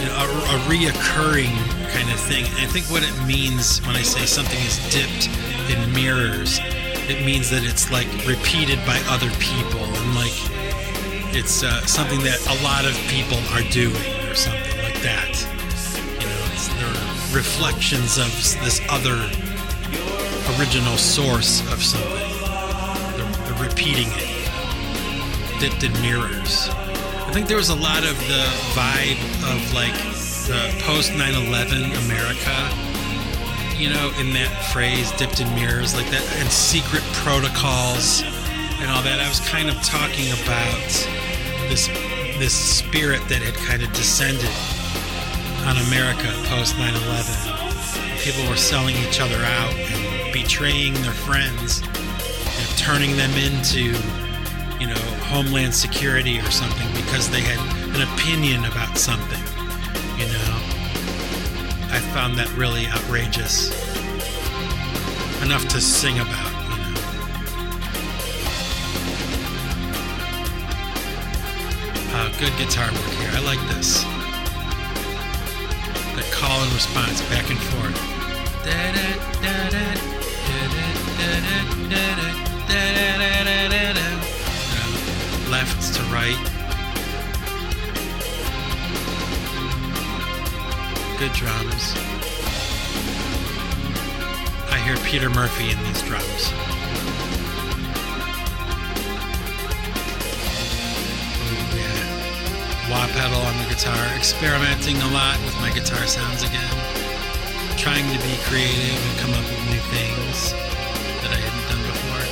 [0.00, 2.44] you know, a, a reoccurring kind of thing.
[2.44, 5.30] And I think what it means when I say something is dipped
[5.70, 6.58] in mirrors,
[7.06, 10.34] it means that it's like repeated by other people and like
[11.30, 15.34] it's uh, something that a lot of people are doing or something like that.
[16.18, 18.30] You know, it's they're reflections of
[18.62, 19.14] this other
[20.58, 22.10] original source of something.
[23.14, 26.68] They're, they're repeating it, dipped in mirrors.
[26.70, 30.13] I think there was a lot of the vibe of like
[30.46, 32.56] the uh, post 9/11 America.
[33.80, 38.22] You know, in that phrase, dipped in mirrors, like that, and secret protocols
[38.80, 39.20] and all that.
[39.20, 40.90] I was kind of talking about
[41.72, 41.88] this
[42.36, 44.52] this spirit that had kind of descended
[45.64, 48.20] on America post 9/11.
[48.20, 53.96] People were selling each other out and betraying their friends and turning them into,
[54.80, 57.60] you know, homeland security or something because they had
[57.96, 59.43] an opinion about something.
[62.14, 63.74] Found that really outrageous.
[65.42, 66.52] Enough to sing about.
[66.62, 66.94] You know.
[72.14, 73.30] Uh, good guitar work here.
[73.34, 74.04] I like this.
[76.14, 77.98] The call and response, back and forth.
[85.50, 86.53] Left to right.
[91.24, 91.96] Good drums.
[94.68, 96.52] I hear Peter Murphy in these drums.
[101.40, 102.92] Ooh, yeah.
[102.92, 106.76] Wah pedal on the guitar, experimenting a lot with my guitar sounds again.
[107.78, 112.24] Trying to be creative and come up with new things that I hadn't done before.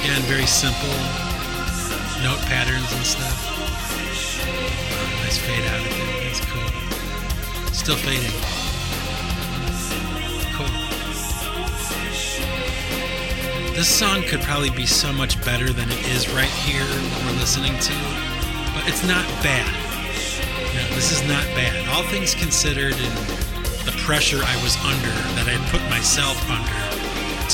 [0.00, 0.96] Again, very simple
[2.24, 3.59] note patterns and stuff.
[5.30, 6.24] Nice fade out again.
[6.24, 6.70] That's cool.
[7.72, 8.34] Still fading.
[10.56, 10.66] Cool.
[13.76, 17.78] This song could probably be so much better than it is right here, we're listening
[17.78, 17.94] to,
[18.74, 19.70] but it's not bad.
[20.96, 21.88] This is not bad.
[21.90, 23.16] All things considered, and
[23.86, 26.74] the pressure I was under, that I put myself under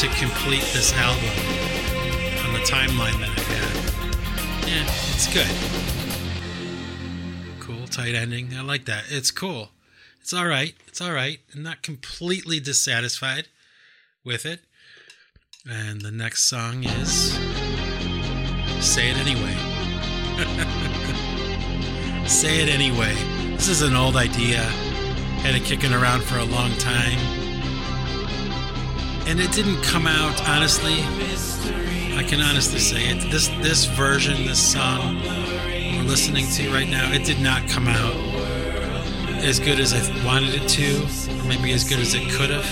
[0.01, 1.29] to complete this album
[2.41, 4.67] on the timeline that I had.
[4.67, 5.66] Yeah, it's good.
[7.97, 8.53] Tight ending.
[8.55, 9.05] I like that.
[9.09, 9.71] It's cool.
[10.21, 10.75] It's all right.
[10.87, 11.39] It's all right.
[11.55, 13.49] I'm not completely dissatisfied
[14.23, 14.61] with it.
[15.67, 17.33] And the next song is
[18.85, 19.57] Say It Anyway.
[22.29, 23.15] Say It Anyway.
[23.57, 24.59] This is an old idea.
[25.41, 27.19] Had it kicking around for a long time.
[29.27, 30.99] And it didn't come out, honestly.
[32.15, 33.31] I can honestly say it.
[33.31, 35.17] This this version, this song
[36.07, 38.15] listening to right now, it did not come out
[39.43, 41.03] as good as I wanted it to,
[41.39, 42.65] or maybe as good as it could have.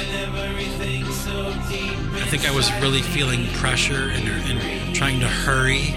[2.15, 5.95] I think I was really feeling pressure and, and trying to hurry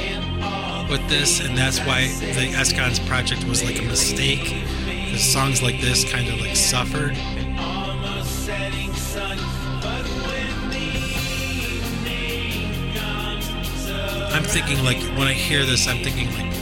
[0.89, 4.65] with this, and that's why the SGONS project was like a mistake.
[4.85, 7.15] Because songs like this kind of like suffered.
[14.33, 16.56] I'm thinking like when I hear this, I'm thinking like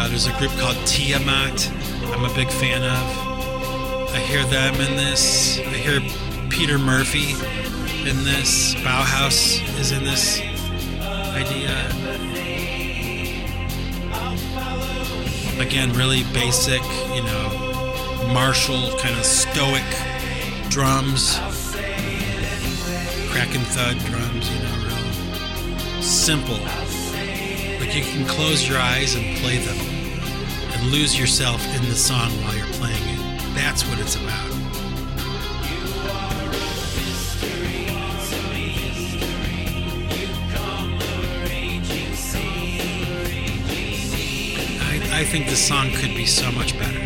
[0.00, 1.70] uh, there's a group called Tiamat.
[2.14, 4.14] I'm a big fan of.
[4.14, 5.58] I hear them in this.
[5.58, 6.00] I hear
[6.48, 7.32] Peter Murphy
[8.08, 8.74] in this.
[8.76, 10.40] Bauhaus is in this
[11.36, 11.76] idea.
[15.60, 16.82] Again, really basic,
[17.14, 19.84] you know, martial kind of stoic
[20.70, 21.36] drums,
[23.30, 26.58] crack and thud drums, you know, real simple.
[27.80, 29.89] Like you can close your eyes and play them
[30.80, 33.54] and lose yourself in the song while you're playing it.
[33.54, 34.50] That's what it's about.
[45.12, 46.98] I, think this song could be so much better.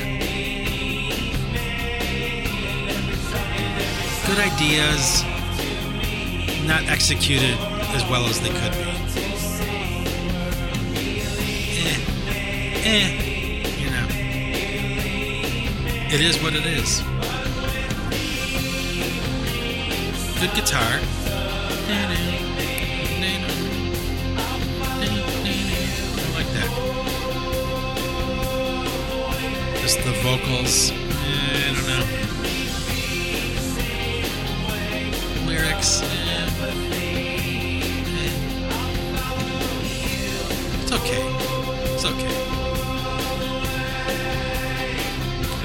[4.26, 5.24] Good ideas,
[6.64, 7.58] not executed
[7.92, 8.84] as well as they could be.
[12.86, 13.23] Eh, eh.
[16.14, 17.00] It is what it is.
[20.40, 21.00] Good guitar.
[24.96, 26.70] I like that.
[29.82, 30.92] Just the vocals.
[30.92, 30.94] eh,
[31.66, 32.04] I don't know.
[35.48, 36.02] Lyrics.
[36.02, 36.06] eh.
[40.80, 41.22] It's okay.
[41.92, 42.53] It's okay.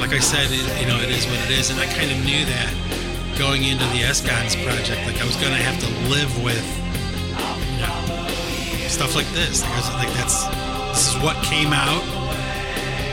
[0.10, 2.18] Like I said, it, you know, it is what it is, and I kind of
[2.26, 2.74] knew that
[3.38, 5.06] going into the SGONS project.
[5.06, 6.66] Like I was going to have to live with
[7.70, 9.62] you know, stuff like this.
[9.62, 10.50] Like, I was, like that's
[10.98, 12.02] this is what came out.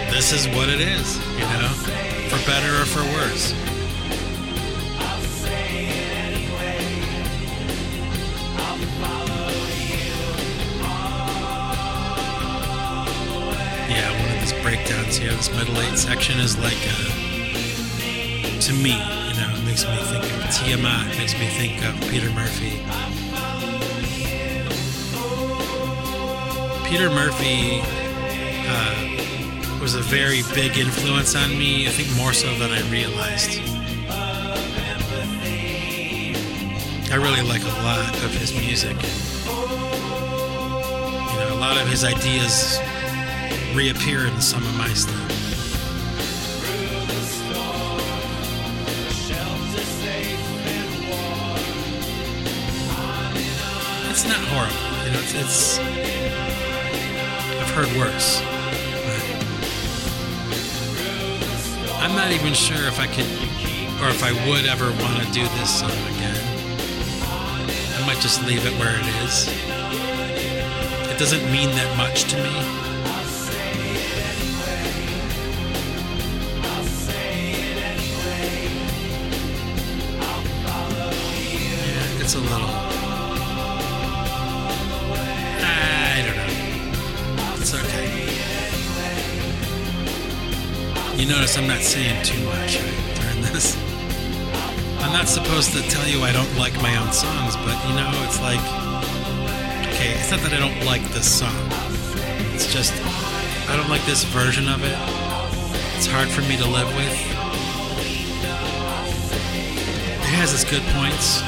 [0.08, 1.20] This is what it is.
[1.36, 1.68] You know,
[2.32, 3.52] for better or for worse.
[14.86, 20.24] This middle eight section is like, uh, to me, you know, it makes me think
[20.24, 22.80] of Tiamat, it makes me think of Peter Murphy.
[26.88, 27.82] Peter Murphy
[28.68, 33.60] uh, was a very big influence on me, I think more so than I realized.
[37.12, 38.96] I really like a lot of his music.
[39.46, 42.80] You know, a lot of his ideas
[43.76, 45.14] reappear in some of my stuff.
[54.08, 55.04] It's not horrible.
[55.04, 55.78] You know, it's, it's
[57.60, 58.40] I've heard worse.
[62.00, 63.26] I'm not even sure if I could
[64.02, 66.40] or if I would ever want to do this song again.
[68.00, 69.48] I might just leave it where it is.
[71.12, 72.85] It doesn't mean that much to me.
[91.56, 92.76] I'm not saying too much
[93.16, 93.74] during this.
[95.00, 98.12] I'm not supposed to tell you I don't like my own songs, but you know,
[98.24, 98.60] it's like.
[99.88, 101.56] Okay, it's not that I don't like this song.
[102.52, 102.92] It's just.
[103.70, 104.98] I don't like this version of it.
[105.96, 107.16] It's hard for me to live with.
[110.20, 111.40] It has its good points.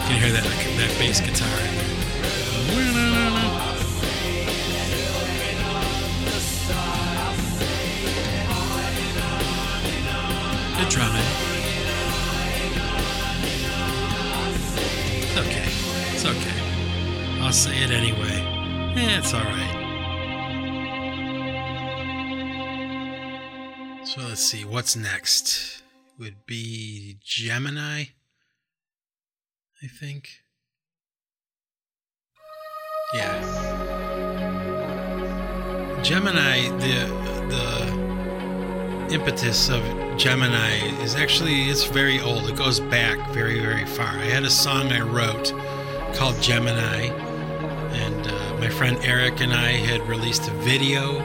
[0.00, 0.44] You can hear that
[0.78, 1.91] that bass guitar.
[17.62, 18.42] Say it anyway.
[18.96, 19.78] Eh, it's alright.
[24.04, 24.64] So let's see.
[24.64, 25.84] What's next?
[26.18, 28.06] Would be Gemini,
[29.80, 30.28] I think.
[33.14, 33.40] Yeah.
[36.02, 37.06] Gemini, the
[37.54, 39.82] the impetus of
[40.18, 42.50] Gemini is actually it's very old.
[42.50, 44.08] It goes back very very far.
[44.08, 45.52] I had a song I wrote
[46.16, 47.31] called Gemini,
[47.92, 51.20] and uh, my friend Eric and I had released a video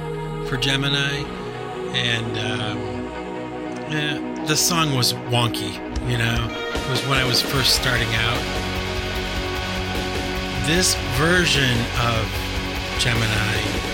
[0.46, 1.24] for Gemini,
[1.94, 2.78] and um,
[3.92, 5.74] yeah, the song was wonky.
[6.10, 8.42] You know, it was when I was first starting out.
[10.66, 12.24] This version of
[13.00, 13.88] Gemini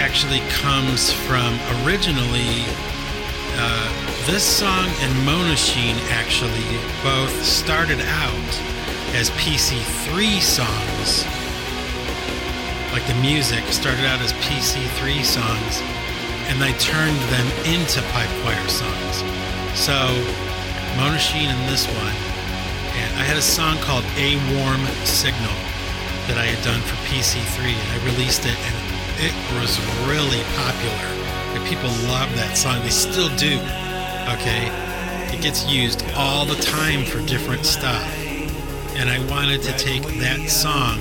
[0.00, 2.64] actually comes from originally
[3.56, 8.79] uh, this song and Monachine actually both started out
[9.14, 11.24] as PC3 songs.
[12.92, 15.82] Like the music started out as PC3 songs,
[16.50, 19.22] and they turned them into pipe choir songs.
[19.78, 19.94] So
[20.96, 22.16] Monachine and this one,
[22.98, 25.54] and I had a song called A Warm Signal
[26.26, 28.76] that I had done for PC3, and I released it, and
[29.22, 31.06] it was really popular.
[31.54, 32.82] And people love that song.
[32.82, 33.58] They still do.
[34.34, 34.70] Okay?
[35.34, 38.19] It gets used all the time for different stuff.
[38.96, 40.98] And I wanted to take that song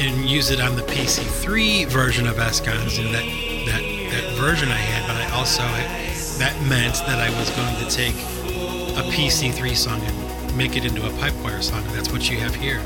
[0.00, 3.24] and use it on the PC3 version of SGONS and that,
[3.66, 5.62] that, that version I had, but I also
[6.40, 8.14] that meant that I was going to take
[8.96, 12.54] a PC3 song and make it into a pipe song, and that's what you have
[12.54, 12.80] here.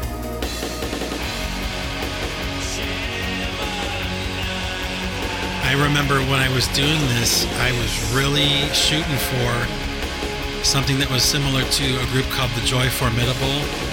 [5.63, 11.23] I remember when I was doing this, I was really shooting for something that was
[11.23, 13.84] similar to a group called the Joy Formidable.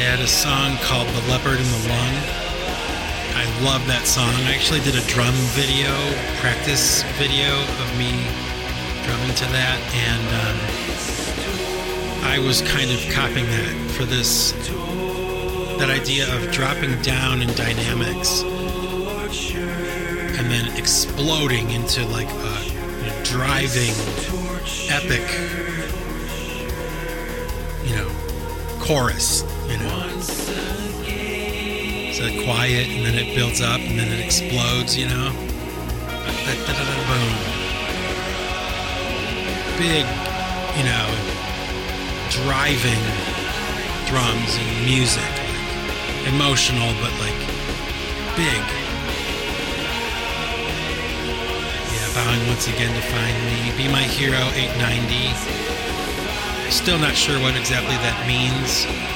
[0.00, 2.14] They had a song called The Leopard and the Lung.
[3.36, 4.32] I love that song.
[4.48, 5.92] I actually did a drum video,
[6.40, 8.24] practice video of me
[9.04, 10.56] drumming to that, and um,
[12.24, 14.52] I was kind of copying that for this
[15.76, 18.40] that idea of dropping down in dynamics
[20.40, 23.92] and then exploding into like a, driving
[24.88, 25.28] epic
[27.84, 28.08] you know
[28.80, 29.44] chorus
[32.20, 35.32] so quiet and then it builds up and then it explodes you know
[37.08, 37.34] boom
[39.80, 40.04] big
[40.76, 41.08] you know
[42.28, 43.00] driving
[44.04, 45.32] drums and music
[46.28, 47.40] emotional but like
[48.36, 48.60] big
[51.88, 53.72] Yeah, bowing once again to find me.
[53.76, 55.32] Be my hero 890.
[56.70, 59.09] Still not sure what exactly that means.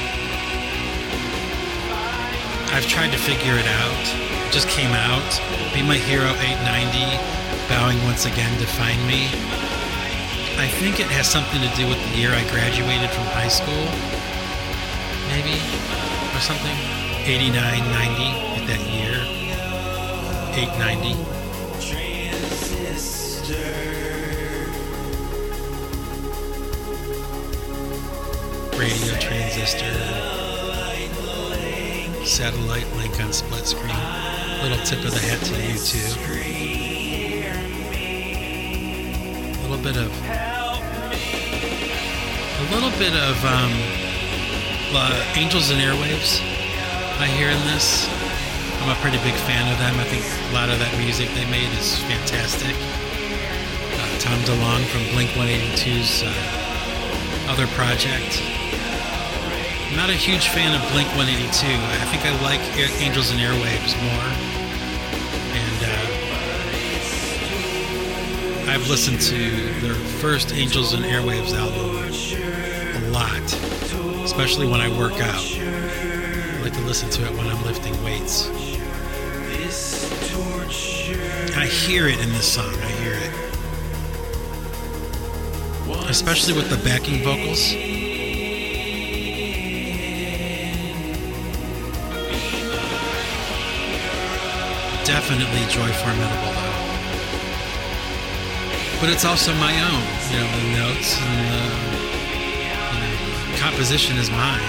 [2.75, 4.03] I've tried to figure it out.
[4.47, 5.31] It just came out.
[5.73, 7.07] Be my hero 890.
[7.71, 9.31] Bowing once again to find me.
[10.59, 13.87] I think it has something to do with the year I graduated from high school.
[15.31, 15.55] Maybe.
[16.35, 16.75] Or something.
[17.23, 19.23] 89, 90, with that year.
[20.59, 21.35] 890.
[28.77, 30.44] radio transistor,
[32.35, 33.95] satellite link on split screen.
[34.61, 36.19] Little tip of the hat to YouTube.
[39.55, 40.11] A little bit of,
[42.59, 43.71] a little bit of um,
[44.99, 46.43] uh, Angels and Airwaves.
[47.23, 48.11] I hear in this.
[48.83, 49.95] I'm a pretty big fan of them.
[50.01, 52.75] I think a lot of that music they made is fantastic.
[53.95, 56.35] Uh, Tom DeLonge from Blink 182's uh,
[57.47, 58.43] other project.
[59.95, 61.69] I'm not a huge fan of Blink 182.
[61.69, 62.59] I think I like
[63.01, 64.27] Angels and Airwaves more.
[65.55, 65.85] And
[68.67, 69.39] uh, I've listened to
[69.87, 71.95] their first Angels and Airwaves album
[73.05, 73.41] a lot,
[74.25, 75.45] especially when I work out.
[75.45, 78.49] I like to listen to it when I'm lifting weights.
[81.57, 82.75] I hear it in this song.
[82.75, 83.31] I hear it.
[86.11, 87.73] Especially with the backing vocals.
[95.27, 96.85] Definitely Joy Formidable, though.
[99.01, 100.05] but it's also my own.
[100.29, 101.65] You know, the notes and the
[102.93, 104.61] you know, composition is mine.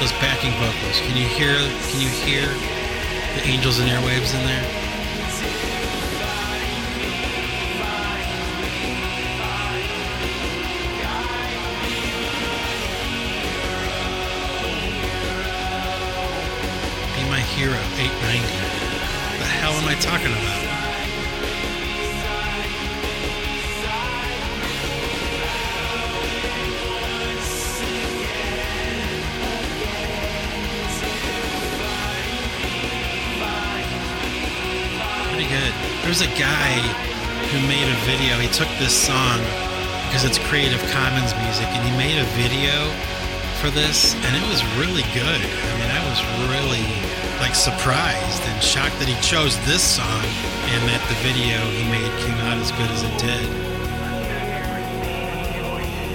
[0.00, 0.98] Those backing vocals.
[1.06, 1.54] Can you hear?
[1.90, 2.48] Can you hear
[3.38, 4.83] the angels and airwaves in there?
[20.04, 20.60] Talking about?
[35.32, 35.72] Pretty good.
[36.04, 36.76] There's a guy
[37.48, 38.36] who made a video.
[38.38, 39.40] He took this song
[40.06, 42.92] because it's Creative Commons music, and he made a video
[43.58, 45.40] for this, and it was really good.
[45.40, 46.20] I mean, I was
[46.52, 50.24] really like surprised and shocked that he chose this song
[50.72, 53.64] and that the video he made came out as good as it did.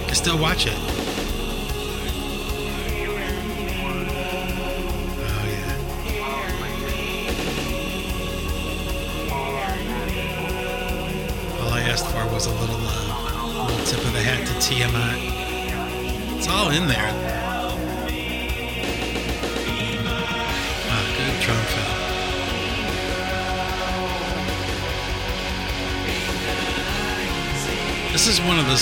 [0.10, 0.99] I still watch it.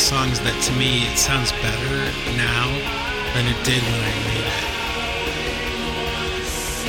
[0.07, 1.99] Songs that to me it sounds better
[2.39, 2.71] now
[3.35, 4.63] than it did when I made it.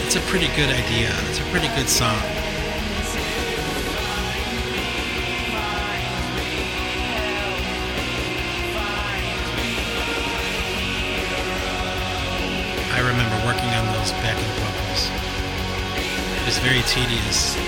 [0.07, 1.11] It's a pretty good idea.
[1.27, 2.15] It's a pretty good song.
[12.95, 15.11] I remember working on those backing vocals.
[16.39, 17.59] It was very tedious.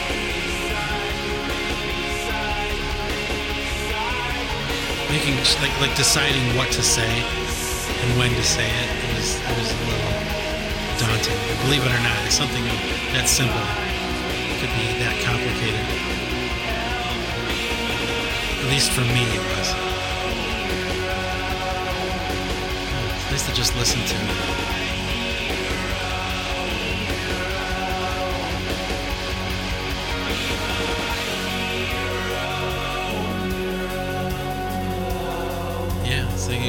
[5.20, 9.68] Like like deciding what to say and when to say it, it was it was
[9.70, 10.16] a little
[10.96, 11.36] daunting.
[11.46, 12.64] But believe it or not, it's something
[13.12, 15.84] that simple it could be that complicated.
[18.64, 19.68] At least for me, it was.
[23.20, 24.89] It's nice to just listen to.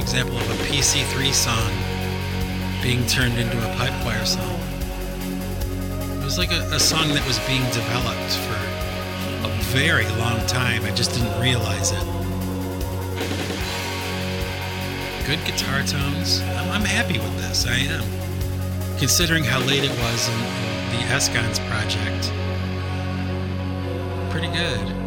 [0.01, 1.71] Example of a PC3 song
[2.81, 4.59] being turned into a pipe choir song.
[6.19, 8.57] It was like a, a song that was being developed for
[9.47, 10.83] a very long time.
[10.85, 12.03] I just didn't realize it.
[15.27, 16.41] Good guitar tones.
[16.41, 17.67] I'm, I'm happy with this.
[17.67, 18.97] I am.
[18.97, 22.31] Considering how late it was in, in the SGONS project.
[24.31, 25.00] Pretty good.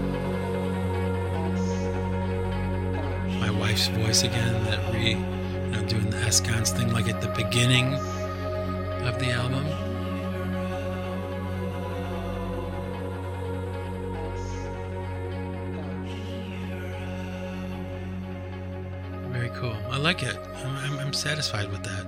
[3.75, 7.95] Wife's voice again that re you know doing the SGONS thing like at the beginning
[9.03, 9.65] of the album.
[19.33, 19.77] Very cool.
[19.91, 20.37] I like it.
[20.37, 22.07] I'm, I'm, satisfied with that.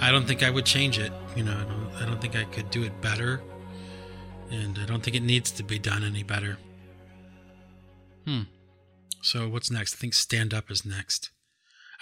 [0.00, 1.10] I don't think I would change it.
[1.34, 3.42] You know, I don't, I don't think I could do it better,
[4.52, 6.56] and I don't think it needs to be done any better.
[8.26, 8.42] Hmm.
[9.22, 9.94] So what's next?
[9.94, 11.30] I think Stand Up is next.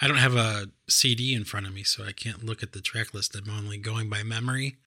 [0.01, 2.79] I don't have a CD in front of me, so I can't look at the
[2.79, 3.35] track list.
[3.35, 4.77] I'm only going by memory.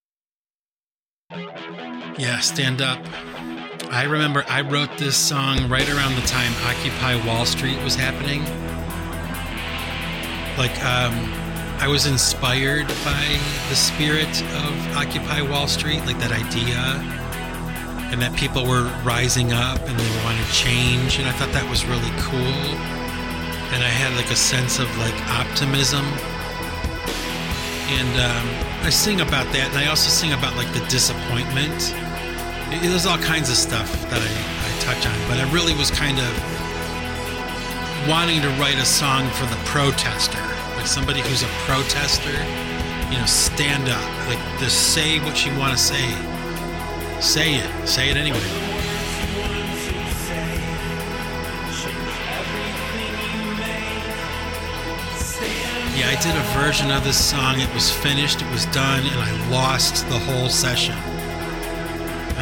[1.31, 2.99] Yeah, Stand Up.
[3.91, 8.43] I remember I wrote this song right around the time Occupy Wall Street was happening.
[10.57, 11.13] Like, um,
[11.79, 13.39] I was inspired by
[13.69, 17.23] the spirit of Occupy Wall Street, like that idea
[18.13, 21.85] and that people were rising up and they wanted change and i thought that was
[21.89, 22.61] really cool.
[23.73, 26.05] And i had like a sense of like optimism.
[27.99, 28.47] And um,
[28.85, 31.93] i sing about that and i also sing about like the disappointment.
[32.73, 35.91] It- there's all kinds of stuff that I, I touch on but i really was
[35.91, 36.31] kind of
[38.09, 40.41] wanting to write a song for the protester
[40.77, 42.33] like somebody who's a protester
[43.13, 46.03] you know stand up like just say what you want to say
[47.23, 47.89] Say it.
[47.89, 48.41] Say it anyway.
[55.95, 57.61] Yeah, I did a version of this song.
[57.61, 60.97] It was finished, it was done, and I lost the whole session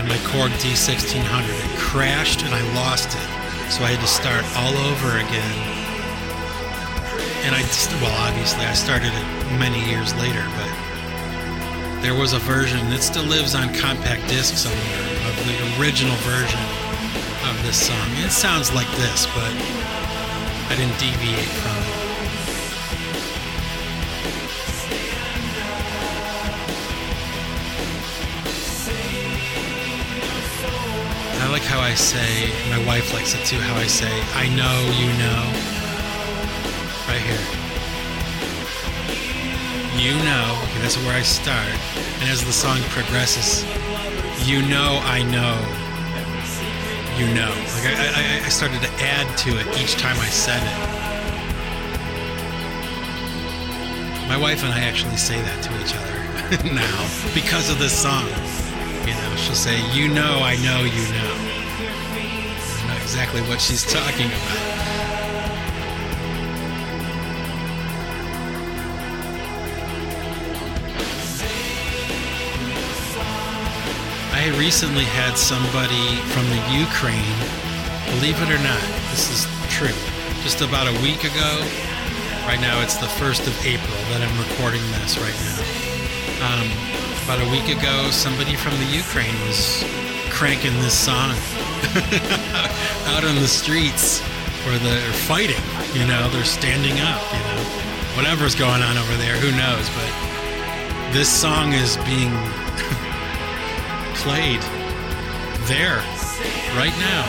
[0.00, 1.44] on my Korg D1600.
[1.44, 3.70] It crashed and I lost it.
[3.70, 5.56] So I had to start all over again.
[7.44, 10.89] And I just, well, obviously, I started it many years later, but
[12.02, 16.60] there was a version that still lives on compact disc somewhere of the original version
[17.44, 18.08] of this song.
[18.24, 19.52] It sounds like this, but
[20.70, 22.00] I didn't deviate from it.
[31.42, 34.76] I like how I say, my wife likes it too, how I say, I know
[34.96, 35.42] you know.
[37.08, 37.59] Right here.
[40.00, 41.68] You know, okay, that's where I start.
[42.20, 43.64] And as the song progresses,
[44.48, 45.60] you know, I know,
[47.20, 47.52] you know.
[47.76, 50.78] Like I, I, I started to add to it each time I said it.
[54.26, 58.24] My wife and I actually say that to each other now because of this song.
[59.04, 61.34] You know, she'll say, You know, I know, you know.
[62.16, 64.69] I know exactly what she's talking about.
[74.58, 77.38] Recently had somebody from the Ukraine,
[78.14, 79.94] believe it or not, this is true,
[80.42, 81.50] just about a week ago.
[82.46, 85.58] Right now, it's the 1st of April that I'm recording this right now.
[86.44, 86.68] Um,
[87.24, 89.82] about a week ago, somebody from the Ukraine was
[90.30, 91.30] cranking this song
[93.14, 94.20] out on the streets
[94.66, 95.62] where they're fighting.
[95.94, 97.22] You know, they're standing up.
[97.32, 97.62] You know,
[98.14, 99.86] whatever's going on over there, who knows?
[99.96, 100.10] But
[101.14, 102.30] this song is being
[104.20, 104.60] played
[105.64, 105.96] there
[106.76, 107.24] right now.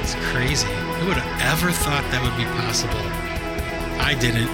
[0.00, 0.68] It's crazy.
[0.68, 3.02] Who would have ever thought that would be possible?
[3.98, 4.46] I didn't.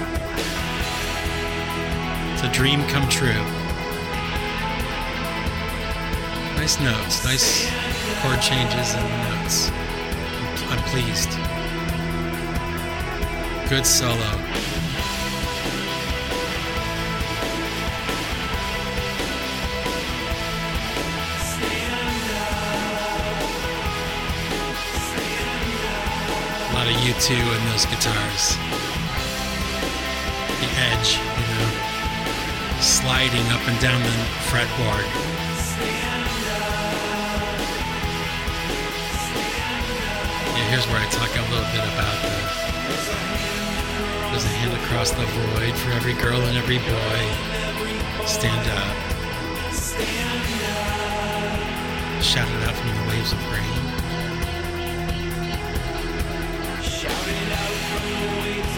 [2.32, 3.44] It's a dream come true.
[6.56, 7.68] Nice notes, nice
[8.22, 9.70] chord changes and notes.
[10.72, 11.28] I'm pleased.
[13.68, 14.73] Good solo.
[27.05, 28.56] U2 and those guitars.
[30.56, 31.68] The edge, you know,
[32.81, 34.09] sliding up and down the
[34.48, 35.05] fretboard.
[40.56, 42.32] Yeah, here's where I talk a little bit about the.
[44.31, 47.20] There's a hand across the void for every girl and every boy.
[48.26, 48.97] Stand up.
[52.22, 54.03] Shout it out from the waves of rain.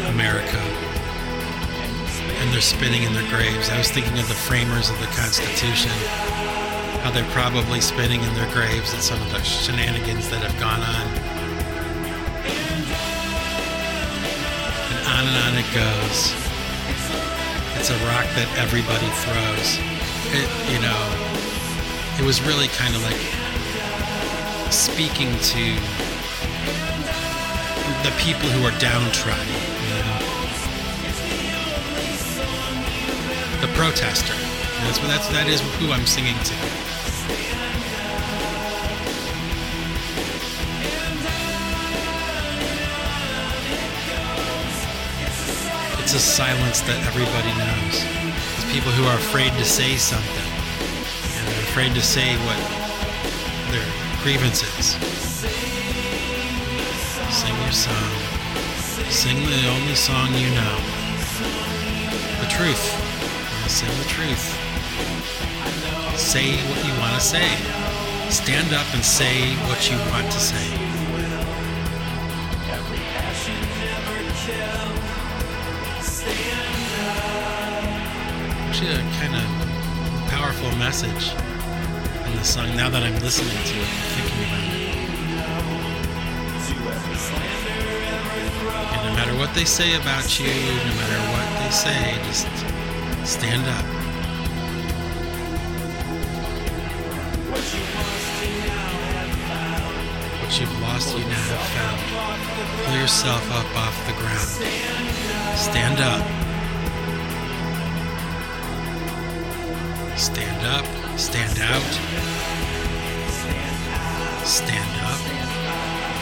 [0.09, 0.59] America.
[2.41, 3.71] And they're spinning in their graves.
[3.71, 5.93] I was thinking of the framers of the Constitution,
[7.03, 10.81] how they're probably spinning in their graves at some of the shenanigans that have gone
[10.81, 11.07] on.
[14.93, 16.33] And on and on it goes.
[17.79, 19.79] It's a rock that everybody throws.
[20.33, 21.01] It, you know,
[22.19, 23.21] it was really kind of like
[24.73, 26.16] speaking to
[28.07, 29.49] the people who are downtrodden,
[29.83, 30.19] you know?
[33.61, 34.33] The protester.
[34.87, 36.55] That's what that's that is who I'm singing to.
[45.99, 48.07] It's a silence that everybody knows.
[48.55, 50.47] It's people who are afraid to say something.
[51.35, 52.61] And they're afraid to say what
[53.75, 53.83] their
[54.23, 55.06] grievance is.
[57.47, 58.13] Sing your song.
[59.09, 60.77] Sing the only song you know.
[62.41, 62.85] The truth.
[63.69, 64.47] Sing the truth.
[66.19, 67.47] Say what you want to say.
[68.31, 70.67] Stand up and say what you want to say.
[78.67, 81.31] Actually, a kind of powerful message
[82.27, 84.16] in the song now that I'm listening to it
[88.69, 92.47] And no matter what they say about you, no matter what they say, just
[93.25, 93.85] stand up.
[100.43, 102.87] What you've lost, you now have found.
[102.87, 104.49] Pull yourself up off the ground.
[105.57, 106.25] Stand up.
[110.17, 110.87] Stand up.
[111.19, 111.83] Stand out.
[114.45, 115.21] Stand up.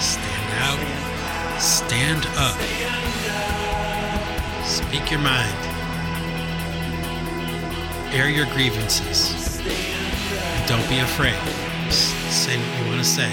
[0.00, 1.03] Stand out.
[1.94, 2.58] Stand up.
[4.66, 5.56] Speak your mind.
[8.12, 9.60] Air your grievances.
[10.66, 11.38] Don't be afraid.
[11.92, 13.30] Say what you want to say.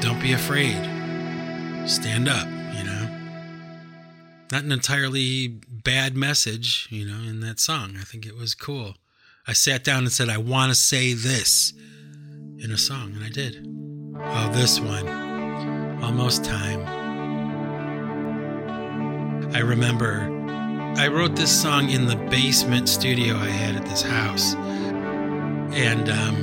[0.00, 0.82] Don't be afraid.
[1.88, 3.08] Stand up, you know.
[4.50, 7.94] Not an entirely bad message, you know, in that song.
[7.96, 8.96] I think it was cool.
[9.46, 11.74] I sat down and said, I want to say this
[12.58, 13.68] in a song, and I did.
[14.18, 15.31] Oh, this one.
[16.02, 16.86] Almost time.
[19.54, 20.32] I remember
[20.96, 24.54] I wrote this song in the basement studio I had at this house.
[25.74, 26.36] And um,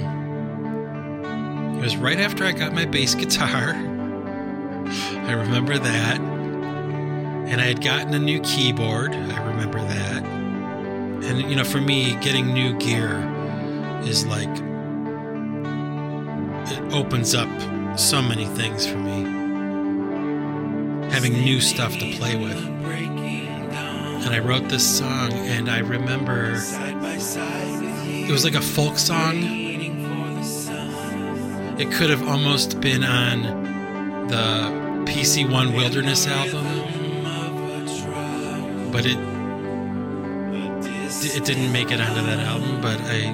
[1.78, 3.76] it was right after I got my bass guitar.
[3.76, 6.20] I remember that.
[6.20, 9.14] And I had gotten a new keyboard.
[9.14, 10.24] I remember that.
[10.24, 13.20] And, you know, for me, getting new gear
[14.04, 14.50] is like,
[16.72, 17.50] it opens up
[18.00, 19.29] so many things for me.
[21.12, 22.58] Having new stuff to play with.
[24.26, 26.52] And I wrote this song, and I remember
[28.30, 29.36] it was like a folk song.
[31.80, 34.70] It could have almost been on the
[35.12, 36.66] PC One Wilderness album,
[38.92, 39.18] but it
[41.36, 42.82] it didn't make it onto that album.
[42.82, 43.32] But I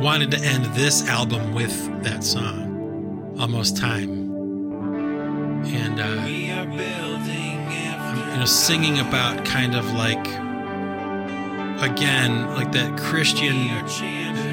[0.00, 4.10] wanted to end this album with that song, Almost Time,
[5.66, 7.01] and uh,
[8.42, 10.26] know singing about kind of like
[11.80, 13.86] again like that Christian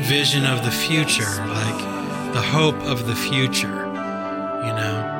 [0.03, 3.87] vision of the future, like the hope of the future,
[4.67, 5.15] you know.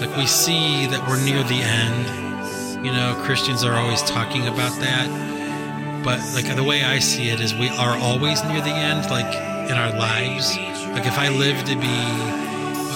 [0.00, 2.86] Like we see that we're near the end.
[2.86, 6.04] You know, Christians are always talking about that.
[6.04, 9.34] But like the way I see it is we are always near the end, like
[9.68, 10.56] in our lives.
[10.94, 12.45] Like if I live to be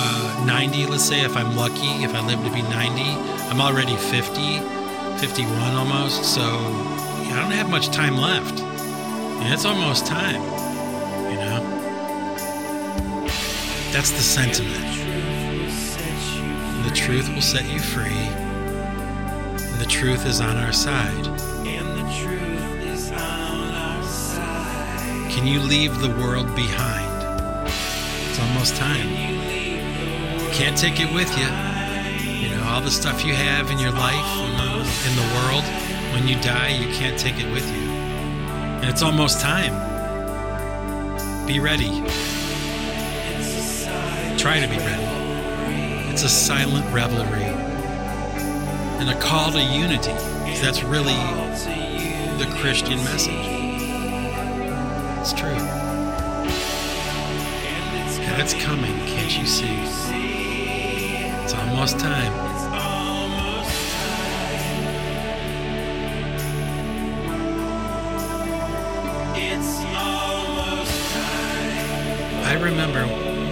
[0.02, 3.02] uh, 90, let's say, if I'm lucky, if I live to be 90,
[3.50, 4.58] I'm already 50,
[5.18, 6.24] 51 almost.
[6.24, 8.60] So I don't have much time left.
[8.60, 10.42] And it's almost time,
[11.30, 11.60] you know?
[13.92, 14.86] That's the sentiment.
[16.88, 18.26] The truth will set you free,
[19.62, 21.50] and the truth is on our side.
[25.40, 27.66] Can you leave the world behind?
[28.28, 29.49] It's almost time.
[30.52, 31.46] Can't take it with you.
[32.48, 34.38] You know, all the stuff you have in your life,
[35.06, 35.64] in the world,
[36.12, 37.88] when you die, you can't take it with you.
[38.80, 39.72] And it's almost time.
[41.46, 42.02] Be ready.
[44.36, 45.04] Try to be ready.
[46.10, 47.44] It's a silent revelry
[49.00, 50.12] and a call to unity.
[50.60, 51.14] That's really
[52.38, 53.46] the Christian message.
[55.20, 55.56] It's true.
[58.22, 60.19] And it's coming, can't you see?
[61.50, 62.32] It's almost time.
[72.44, 73.04] I remember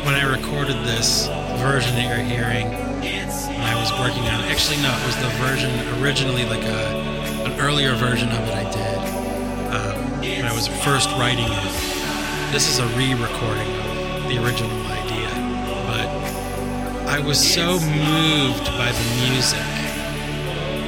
[0.05, 1.27] when I recorded this
[1.59, 4.53] version that you're hearing I was working on it.
[4.53, 8.71] Actually, no, it was the version originally, like a, an earlier version of it I
[8.71, 8.99] did
[9.75, 12.53] um, when I was first writing it.
[12.53, 13.67] This is a re recording
[14.15, 14.88] of the original
[17.09, 19.59] I was so moved by the music.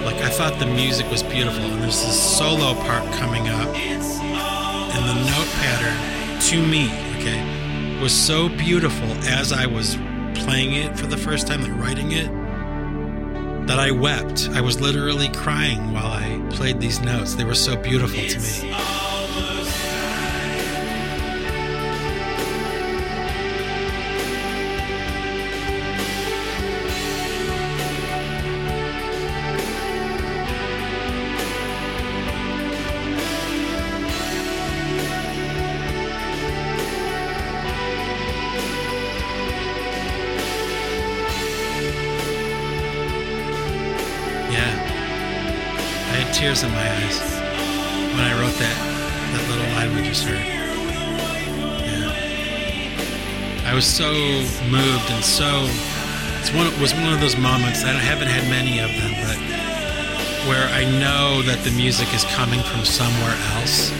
[0.05, 5.03] Like, I thought the music was beautiful, and there's this solo part coming up, and
[5.09, 9.97] the note pattern to me, okay, was so beautiful as I was
[10.35, 12.31] playing it for the first time, like writing it,
[13.67, 14.51] that I wept.
[14.53, 17.35] I was literally crying while I played these notes.
[17.35, 19.00] They were so beautiful to me.
[46.51, 47.21] Tears in my eyes
[48.11, 48.79] when I wrote that
[49.31, 50.43] that little line we just heard.
[51.87, 52.11] Yeah.
[53.71, 54.11] I was so
[54.67, 55.47] moved and so
[56.41, 59.39] it's one it was one of those moments I haven't had many of them, but
[60.49, 63.93] where I know that the music is coming from somewhere else.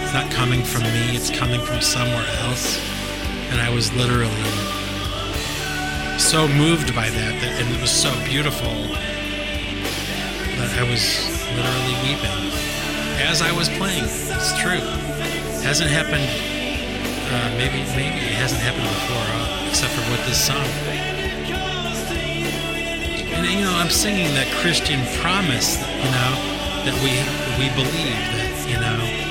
[0.00, 2.80] It's not coming from me, it's coming from somewhere else.
[3.52, 4.32] And I was literally
[6.16, 8.72] so moved by that, that and it was so beautiful
[10.56, 12.50] that I was literally weeping
[13.22, 14.04] as I was playing.
[14.04, 14.82] It's true.
[15.62, 16.26] Hasn't happened.
[17.26, 20.66] Uh, maybe maybe it hasn't happened before, uh, except for with this song.
[23.34, 26.32] And you know, I'm singing that Christian promise, you know,
[26.86, 27.18] that we
[27.58, 29.26] we believe that you know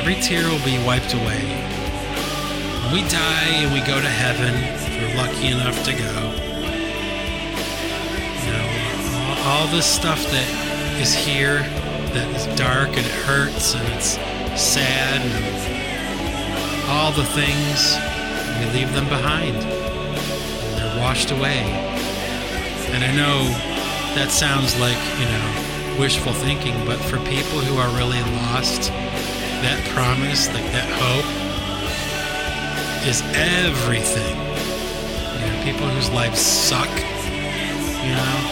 [0.00, 1.42] every tear will be wiped away.
[2.82, 6.47] When we die and we go to heaven, if we're lucky enough to go,
[9.48, 11.60] all, this stuff that is here
[12.12, 14.20] that is dark and it hurts and it's
[14.60, 17.96] sad and all the things
[18.60, 19.56] we leave them behind.
[19.56, 21.64] And They're washed away.
[22.92, 23.44] And I know
[24.16, 28.90] that sounds like, you know, wishful thinking, but for people who are really lost,
[29.64, 31.28] that promise, like that hope,
[33.08, 34.36] is everything.
[35.40, 36.90] You know, people whose lives suck,
[38.04, 38.47] you know,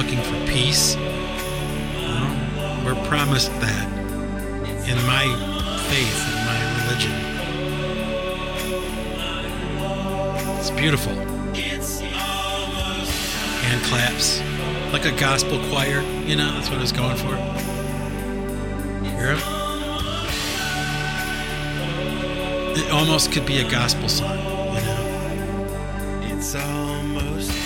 [0.00, 0.96] looking for peace.
[0.96, 3.86] Know, we're promised that
[4.88, 5.26] in my
[5.90, 7.12] faith, in my religion.
[10.58, 11.12] It's beautiful.
[13.62, 14.40] Hand claps,
[14.90, 16.00] like a gospel choir.
[16.24, 17.36] You know, that's what I was going for.
[19.04, 19.40] Hear 'em?
[22.74, 25.04] It almost could be a gospel song, you know.
[26.32, 27.59] It's almost.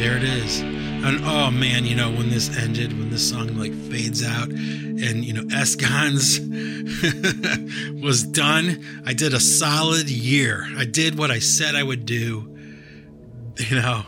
[0.00, 0.60] There it is.
[0.60, 5.22] And oh man, you know, when this ended, when this song like fades out and
[5.22, 6.40] you know, SGONS
[8.02, 10.66] was done, I did a solid year.
[10.78, 12.46] I did what I said I would do.
[13.58, 14.06] You know,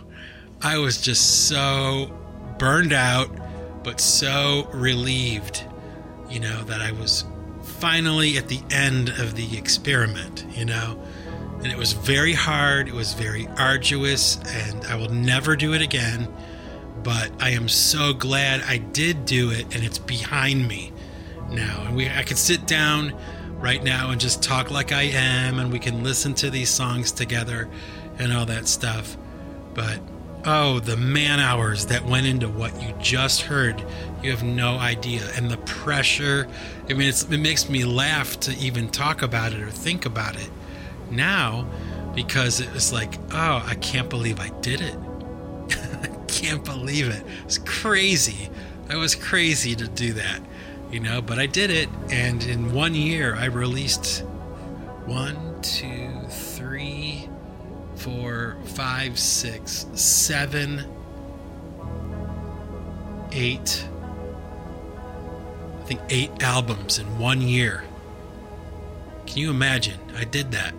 [0.62, 2.10] I was just so
[2.58, 3.28] burned out,
[3.84, 5.62] but so relieved,
[6.30, 7.26] you know, that I was
[7.64, 10.98] finally at the end of the experiment, you know.
[11.62, 15.82] And it was very hard, it was very arduous, and I will never do it
[15.82, 16.28] again.
[17.04, 20.92] But I am so glad I did do it and it's behind me
[21.50, 21.84] now.
[21.86, 23.12] And we I can sit down
[23.58, 27.12] right now and just talk like I am and we can listen to these songs
[27.12, 27.68] together
[28.18, 29.16] and all that stuff.
[29.74, 30.00] But
[30.44, 33.84] oh, the man hours that went into what you just heard,
[34.22, 35.22] you have no idea.
[35.36, 36.48] And the pressure,
[36.88, 40.50] I mean, it makes me laugh to even talk about it or think about it
[41.12, 41.68] now
[42.14, 44.96] because it was like, oh, I can't believe I did it.
[46.02, 47.24] I can't believe it.
[47.44, 48.50] It's crazy.
[48.88, 50.40] I was crazy to do that,
[50.90, 51.88] you know, but I did it.
[52.10, 54.24] And in one year, I released
[55.06, 57.28] one, two, three,
[57.96, 60.84] four, five, six, seven,
[63.32, 63.86] eight,
[65.80, 67.84] I think eight albums in one year.
[69.26, 69.98] Can you imagine?
[70.16, 70.74] I did that.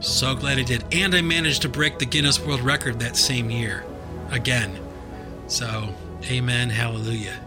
[0.00, 0.84] So glad I did.
[0.92, 3.84] And I managed to break the Guinness World Record that same year.
[4.30, 4.78] Again.
[5.46, 5.94] So,
[6.24, 7.40] amen, hallelujah.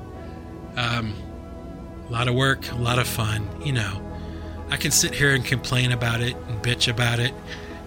[0.76, 1.14] Um,
[2.08, 4.06] a lot of work, a lot of fun, you know.
[4.70, 7.34] I can sit here and complain about it and bitch about it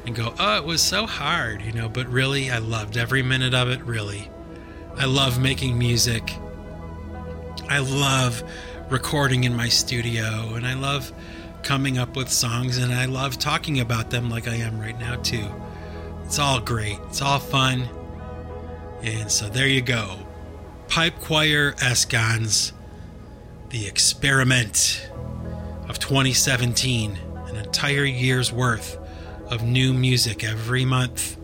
[0.05, 3.55] and go, oh, it was so hard, you know, but really, I loved every minute
[3.55, 4.30] of it, really.
[4.97, 6.34] I love making music.
[7.68, 8.43] I love
[8.90, 11.12] recording in my studio, and I love
[11.62, 15.16] coming up with songs, and I love talking about them like I am right now,
[15.16, 15.47] too.
[16.24, 17.89] It's all great, it's all fun.
[19.02, 20.18] And so there you go.
[20.89, 22.72] Pipe Choir SGONS,
[23.70, 25.09] the experiment
[25.89, 28.98] of 2017, an entire year's worth
[29.51, 31.36] of new music every month.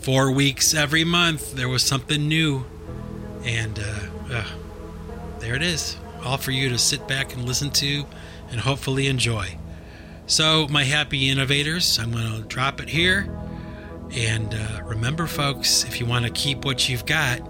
[0.00, 2.64] Four weeks every month, there was something new.
[3.44, 4.44] And uh, uh,
[5.38, 8.04] there it is, all for you to sit back and listen to
[8.50, 9.56] and hopefully enjoy.
[10.26, 13.28] So, my happy innovators, I'm going to drop it here.
[14.12, 17.40] And uh, remember, folks, if you want to keep what you've got,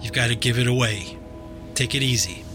[0.00, 1.18] you've got to give it away.
[1.74, 2.45] Take it easy.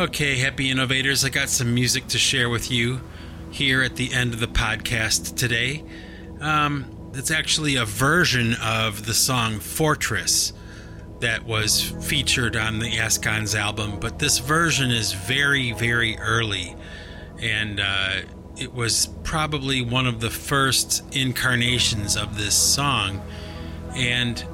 [0.00, 3.00] Okay, happy innovators, I got some music to share with you
[3.50, 5.82] here at the end of the podcast today.
[6.40, 10.52] Um, it's actually a version of the song Fortress
[11.18, 16.76] that was featured on the SGONS album, but this version is very, very early.
[17.40, 18.20] And uh,
[18.56, 23.20] it was probably one of the first incarnations of this song.
[23.96, 24.44] And,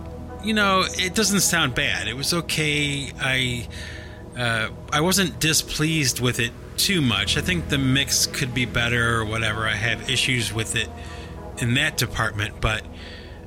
[0.42, 2.08] you know, it doesn't sound bad.
[2.08, 3.12] It was okay.
[3.20, 3.68] I
[4.36, 7.36] uh, I wasn't displeased with it too much.
[7.36, 9.66] I think the mix could be better or whatever.
[9.66, 10.88] I have issues with it
[11.58, 12.84] in that department, but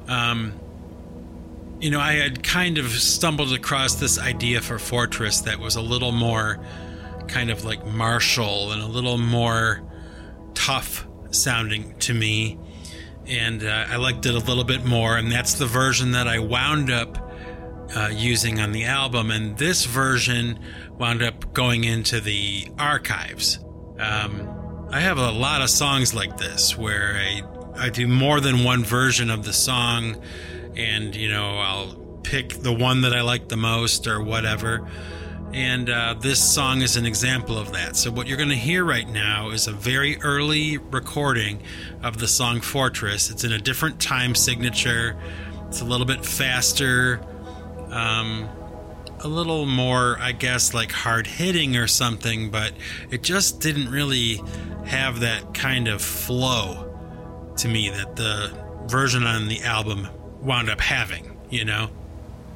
[0.07, 0.53] um,
[1.80, 5.81] you know, I had kind of stumbled across this idea for Fortress that was a
[5.81, 6.59] little more
[7.27, 9.84] kind of like martial and a little more
[10.53, 12.57] tough sounding to me.
[13.27, 16.39] and uh, I liked it a little bit more, and that's the version that I
[16.39, 17.26] wound up
[17.95, 19.31] uh, using on the album.
[19.31, 20.59] And this version
[20.97, 23.59] wound up going into the archives.
[23.99, 27.41] Um, I have a lot of songs like this where I
[27.80, 30.22] I do more than one version of the song,
[30.76, 34.88] and you know I'll pick the one that I like the most or whatever.
[35.53, 37.95] And uh, this song is an example of that.
[37.95, 41.61] So, what you're going to hear right now is a very early recording
[42.03, 43.30] of the song Fortress.
[43.30, 45.18] It's in a different time signature,
[45.68, 47.22] it's a little bit faster,
[47.91, 48.49] um,
[49.19, 52.73] a little more, I guess, like hard hitting or something, but
[53.09, 54.41] it just didn't really
[54.85, 56.93] have that kind of flow
[57.57, 58.51] to me that the
[58.88, 60.07] version on the album
[60.41, 61.89] wound up having, you know?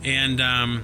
[0.04, 0.84] And, um,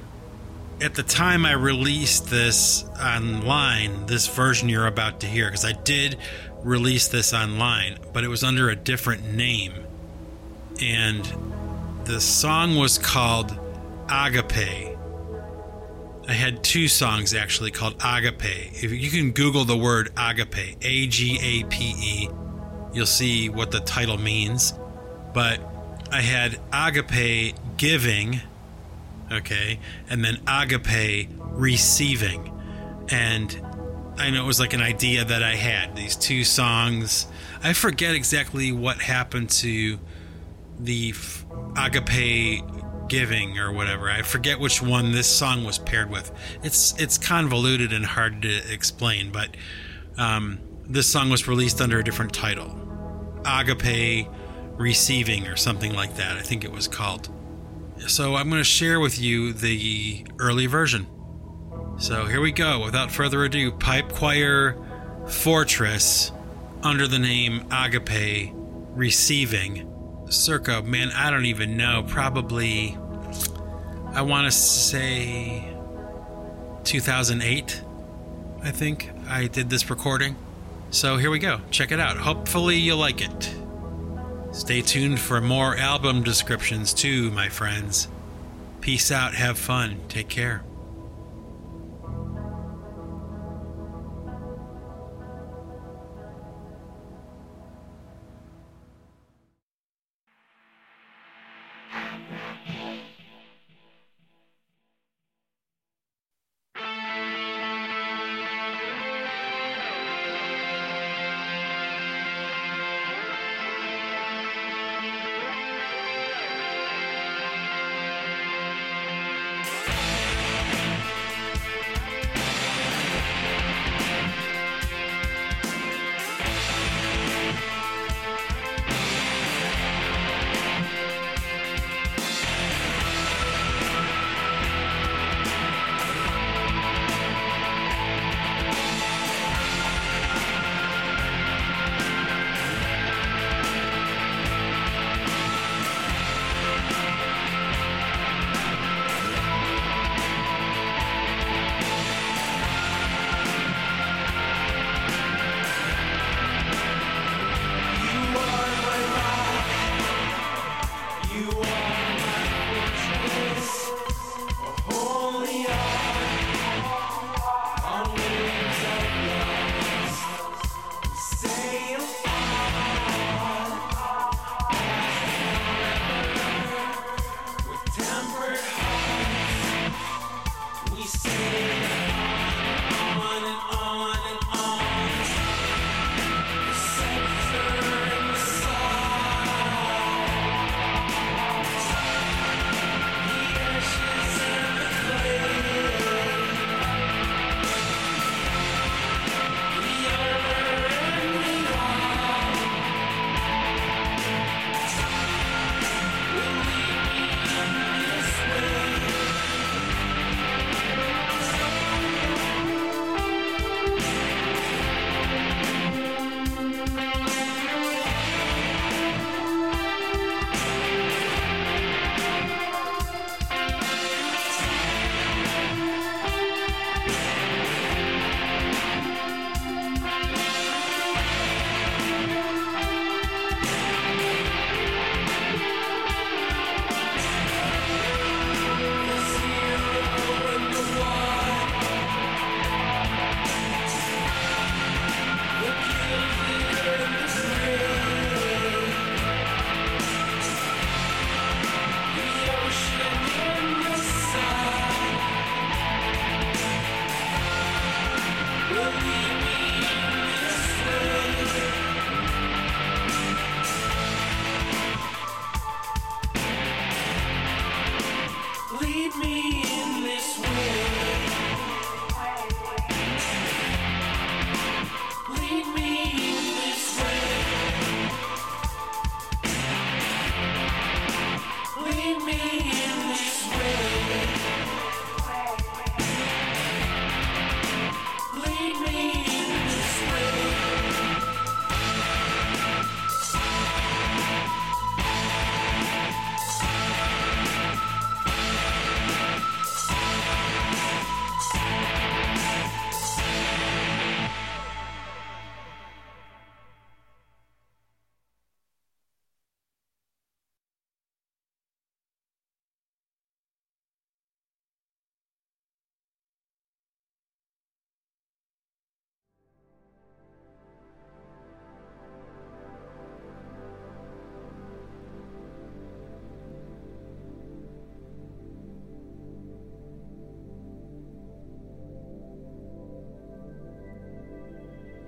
[0.79, 5.71] at the time I released this online, this version you're about to hear, because I
[5.71, 6.17] did
[6.63, 9.73] release this online, but it was under a different name.
[10.81, 11.25] And
[12.05, 13.57] the song was called
[14.09, 14.97] Agape.
[16.27, 18.71] I had two songs actually called Agape.
[18.83, 22.29] If you can Google the word Agape, A G A P E,
[22.93, 24.73] you'll see what the title means.
[25.33, 25.59] But
[26.11, 28.41] I had Agape Giving
[29.31, 29.79] okay,
[30.09, 32.53] and then agape receiving.
[33.09, 33.61] And
[34.17, 37.27] I know it was like an idea that I had these two songs.
[37.63, 39.99] I forget exactly what happened to
[40.79, 41.13] the
[41.75, 42.63] agape
[43.07, 44.09] giving or whatever.
[44.09, 46.31] I forget which one this song was paired with.
[46.63, 49.55] It's it's convoluted and hard to explain, but
[50.17, 52.79] um, this song was released under a different title,
[53.45, 54.27] agape
[54.77, 56.37] receiving or something like that.
[56.37, 57.29] I think it was called.
[58.07, 61.07] So I'm going to share with you the early version.
[61.97, 62.83] So here we go.
[62.83, 64.77] Without further ado, Pipe Choir
[65.27, 66.31] Fortress
[66.83, 68.53] under the name Agape
[68.91, 69.96] Receiving.
[70.29, 72.03] Circa, man, I don't even know.
[72.07, 72.97] Probably,
[74.11, 75.73] I want to say
[76.83, 77.81] 2008,
[78.63, 80.35] I think I did this recording.
[80.89, 81.61] So here we go.
[81.71, 82.17] Check it out.
[82.17, 83.55] Hopefully, you'll like it.
[84.51, 88.07] Stay tuned for more album descriptions too, my friends.
[88.81, 90.63] Peace out, have fun, take care.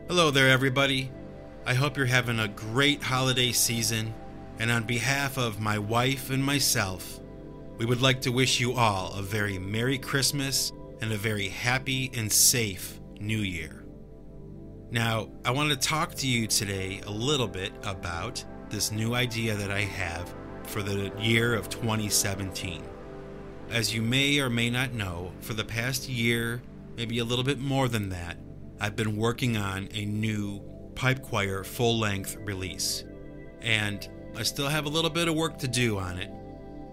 [0.10, 1.12] Hello there, everybody.
[1.68, 4.12] I hope you're having a great holiday season,
[4.58, 7.20] and on behalf of my wife and myself,
[7.78, 12.10] we would like to wish you all a very Merry Christmas and a very happy
[12.16, 13.86] and safe New Year.
[14.90, 19.54] Now, I want to talk to you today a little bit about this new idea
[19.58, 20.34] that I have
[20.64, 22.82] for the year of 2017.
[23.70, 26.64] As you may or may not know, for the past year,
[26.98, 28.40] maybe a little bit more than that,
[28.80, 30.62] I've been working on a new
[30.96, 33.04] pipe choir full length release.
[33.62, 36.32] And I still have a little bit of work to do on it,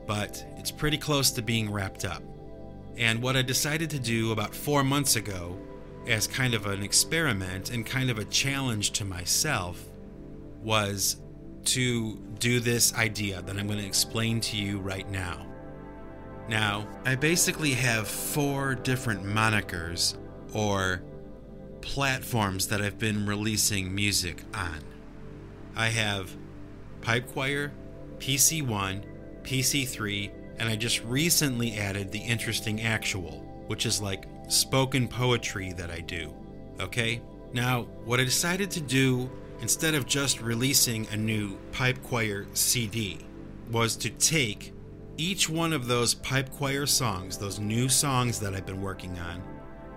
[0.06, 2.22] but it's pretty close to being wrapped up.
[2.96, 5.58] And what I decided to do about four months ago,
[6.06, 9.84] as kind of an experiment and kind of a challenge to myself,
[10.62, 11.16] was
[11.66, 15.46] to do this idea that I'm going to explain to you right now.
[16.48, 20.16] Now, I basically have four different monikers
[20.54, 21.02] or
[21.86, 24.80] platforms that I've been releasing music on.
[25.76, 26.36] I have
[27.00, 27.72] Pipe Choir,
[28.18, 29.04] PC1,
[29.44, 35.90] PC3, and I just recently added the Interesting Actual, which is like spoken poetry that
[35.90, 36.34] I do.
[36.80, 37.22] Okay?
[37.52, 39.30] Now, what I decided to do
[39.60, 43.20] instead of just releasing a new Pipe Choir CD
[43.70, 44.72] was to take
[45.16, 49.40] each one of those Pipe Choir songs, those new songs that I've been working on,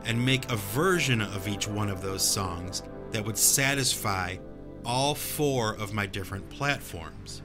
[0.05, 4.37] and make a version of each one of those songs that would satisfy
[4.85, 7.41] all four of my different platforms.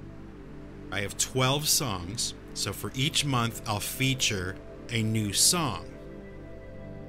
[0.93, 4.57] I have 12 songs, so for each month I'll feature
[4.91, 5.91] a new song.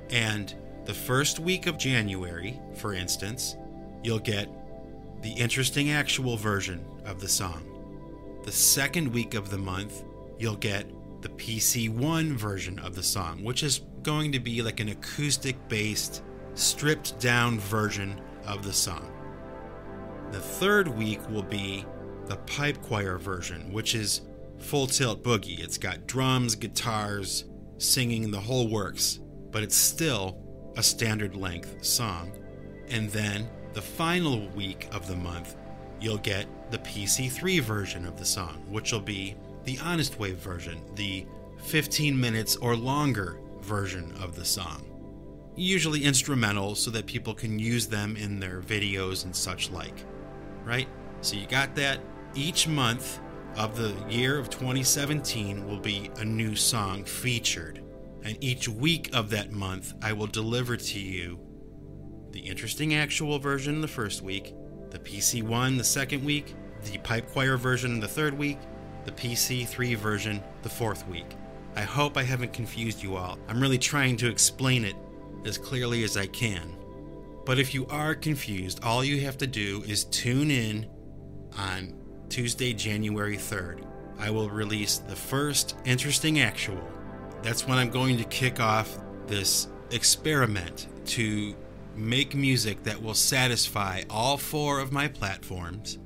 [0.09, 0.53] And
[0.85, 3.55] the first week of January, for instance,
[4.03, 4.49] you'll get
[5.21, 7.71] the interesting actual version of the song.
[8.43, 10.03] The second week of the month,
[10.37, 10.87] you'll get
[11.21, 16.23] the PC1 version of the song, which is going to be like an acoustic based,
[16.53, 19.11] stripped down version of the song.
[20.31, 21.83] The third week will be
[22.27, 24.21] the pipe choir version, which is
[24.59, 25.59] full tilt boogie.
[25.59, 27.45] It's got drums, guitars,
[27.79, 29.19] singing, the whole works,
[29.51, 30.37] but it's still
[30.77, 32.31] a standard length song.
[32.89, 35.55] And then the final week of the month,
[35.99, 40.79] you'll get the PC3 version of the song, which will be the Honest Wave version,
[40.93, 41.25] the
[41.63, 44.85] 15 minutes or longer version of the song.
[45.55, 50.05] Usually instrumental so that people can use them in their videos and such like.
[50.63, 50.87] Right?
[51.21, 51.99] So you got that.
[52.33, 53.19] Each month
[53.55, 57.81] of the year of 2017 will be a new song featured.
[58.23, 61.39] And each week of that month, I will deliver to you
[62.31, 64.53] the interesting actual version the first week,
[64.89, 68.57] the PC1 the second week, the pipe choir version in the third week,
[69.05, 71.27] the PC3 version the fourth week.
[71.75, 73.37] I hope I haven't confused you all.
[73.47, 74.95] I'm really trying to explain it
[75.45, 76.75] as clearly as I can.
[77.45, 80.87] But if you are confused, all you have to do is tune in
[81.57, 81.93] on
[82.29, 83.85] Tuesday, January 3rd.
[84.17, 86.81] I will release the first interesting actual.
[87.43, 88.97] That's when I'm going to kick off
[89.27, 91.55] this experiment to
[91.95, 95.99] make music that will satisfy all four of my platforms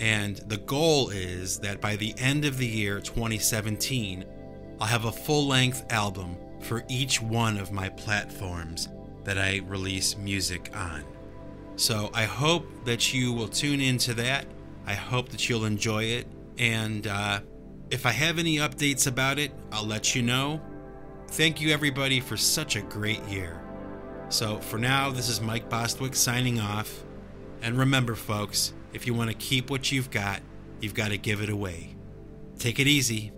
[0.00, 4.24] and the goal is that by the end of the year 2017,
[4.80, 8.88] I'll have a full length album for each one of my platforms
[9.24, 11.04] that I release music on.
[11.76, 14.46] So I hope that you will tune into that.
[14.86, 16.26] I hope that you'll enjoy it.
[16.58, 17.40] And uh,
[17.90, 20.60] if I have any updates about it, I'll let you know.
[21.28, 23.62] Thank you, everybody, for such a great year.
[24.30, 27.02] So for now, this is Mike Bostwick signing off.
[27.62, 30.40] And remember, folks, if you want to keep what you've got,
[30.80, 31.96] you've got to give it away.
[32.58, 33.32] Take it easy.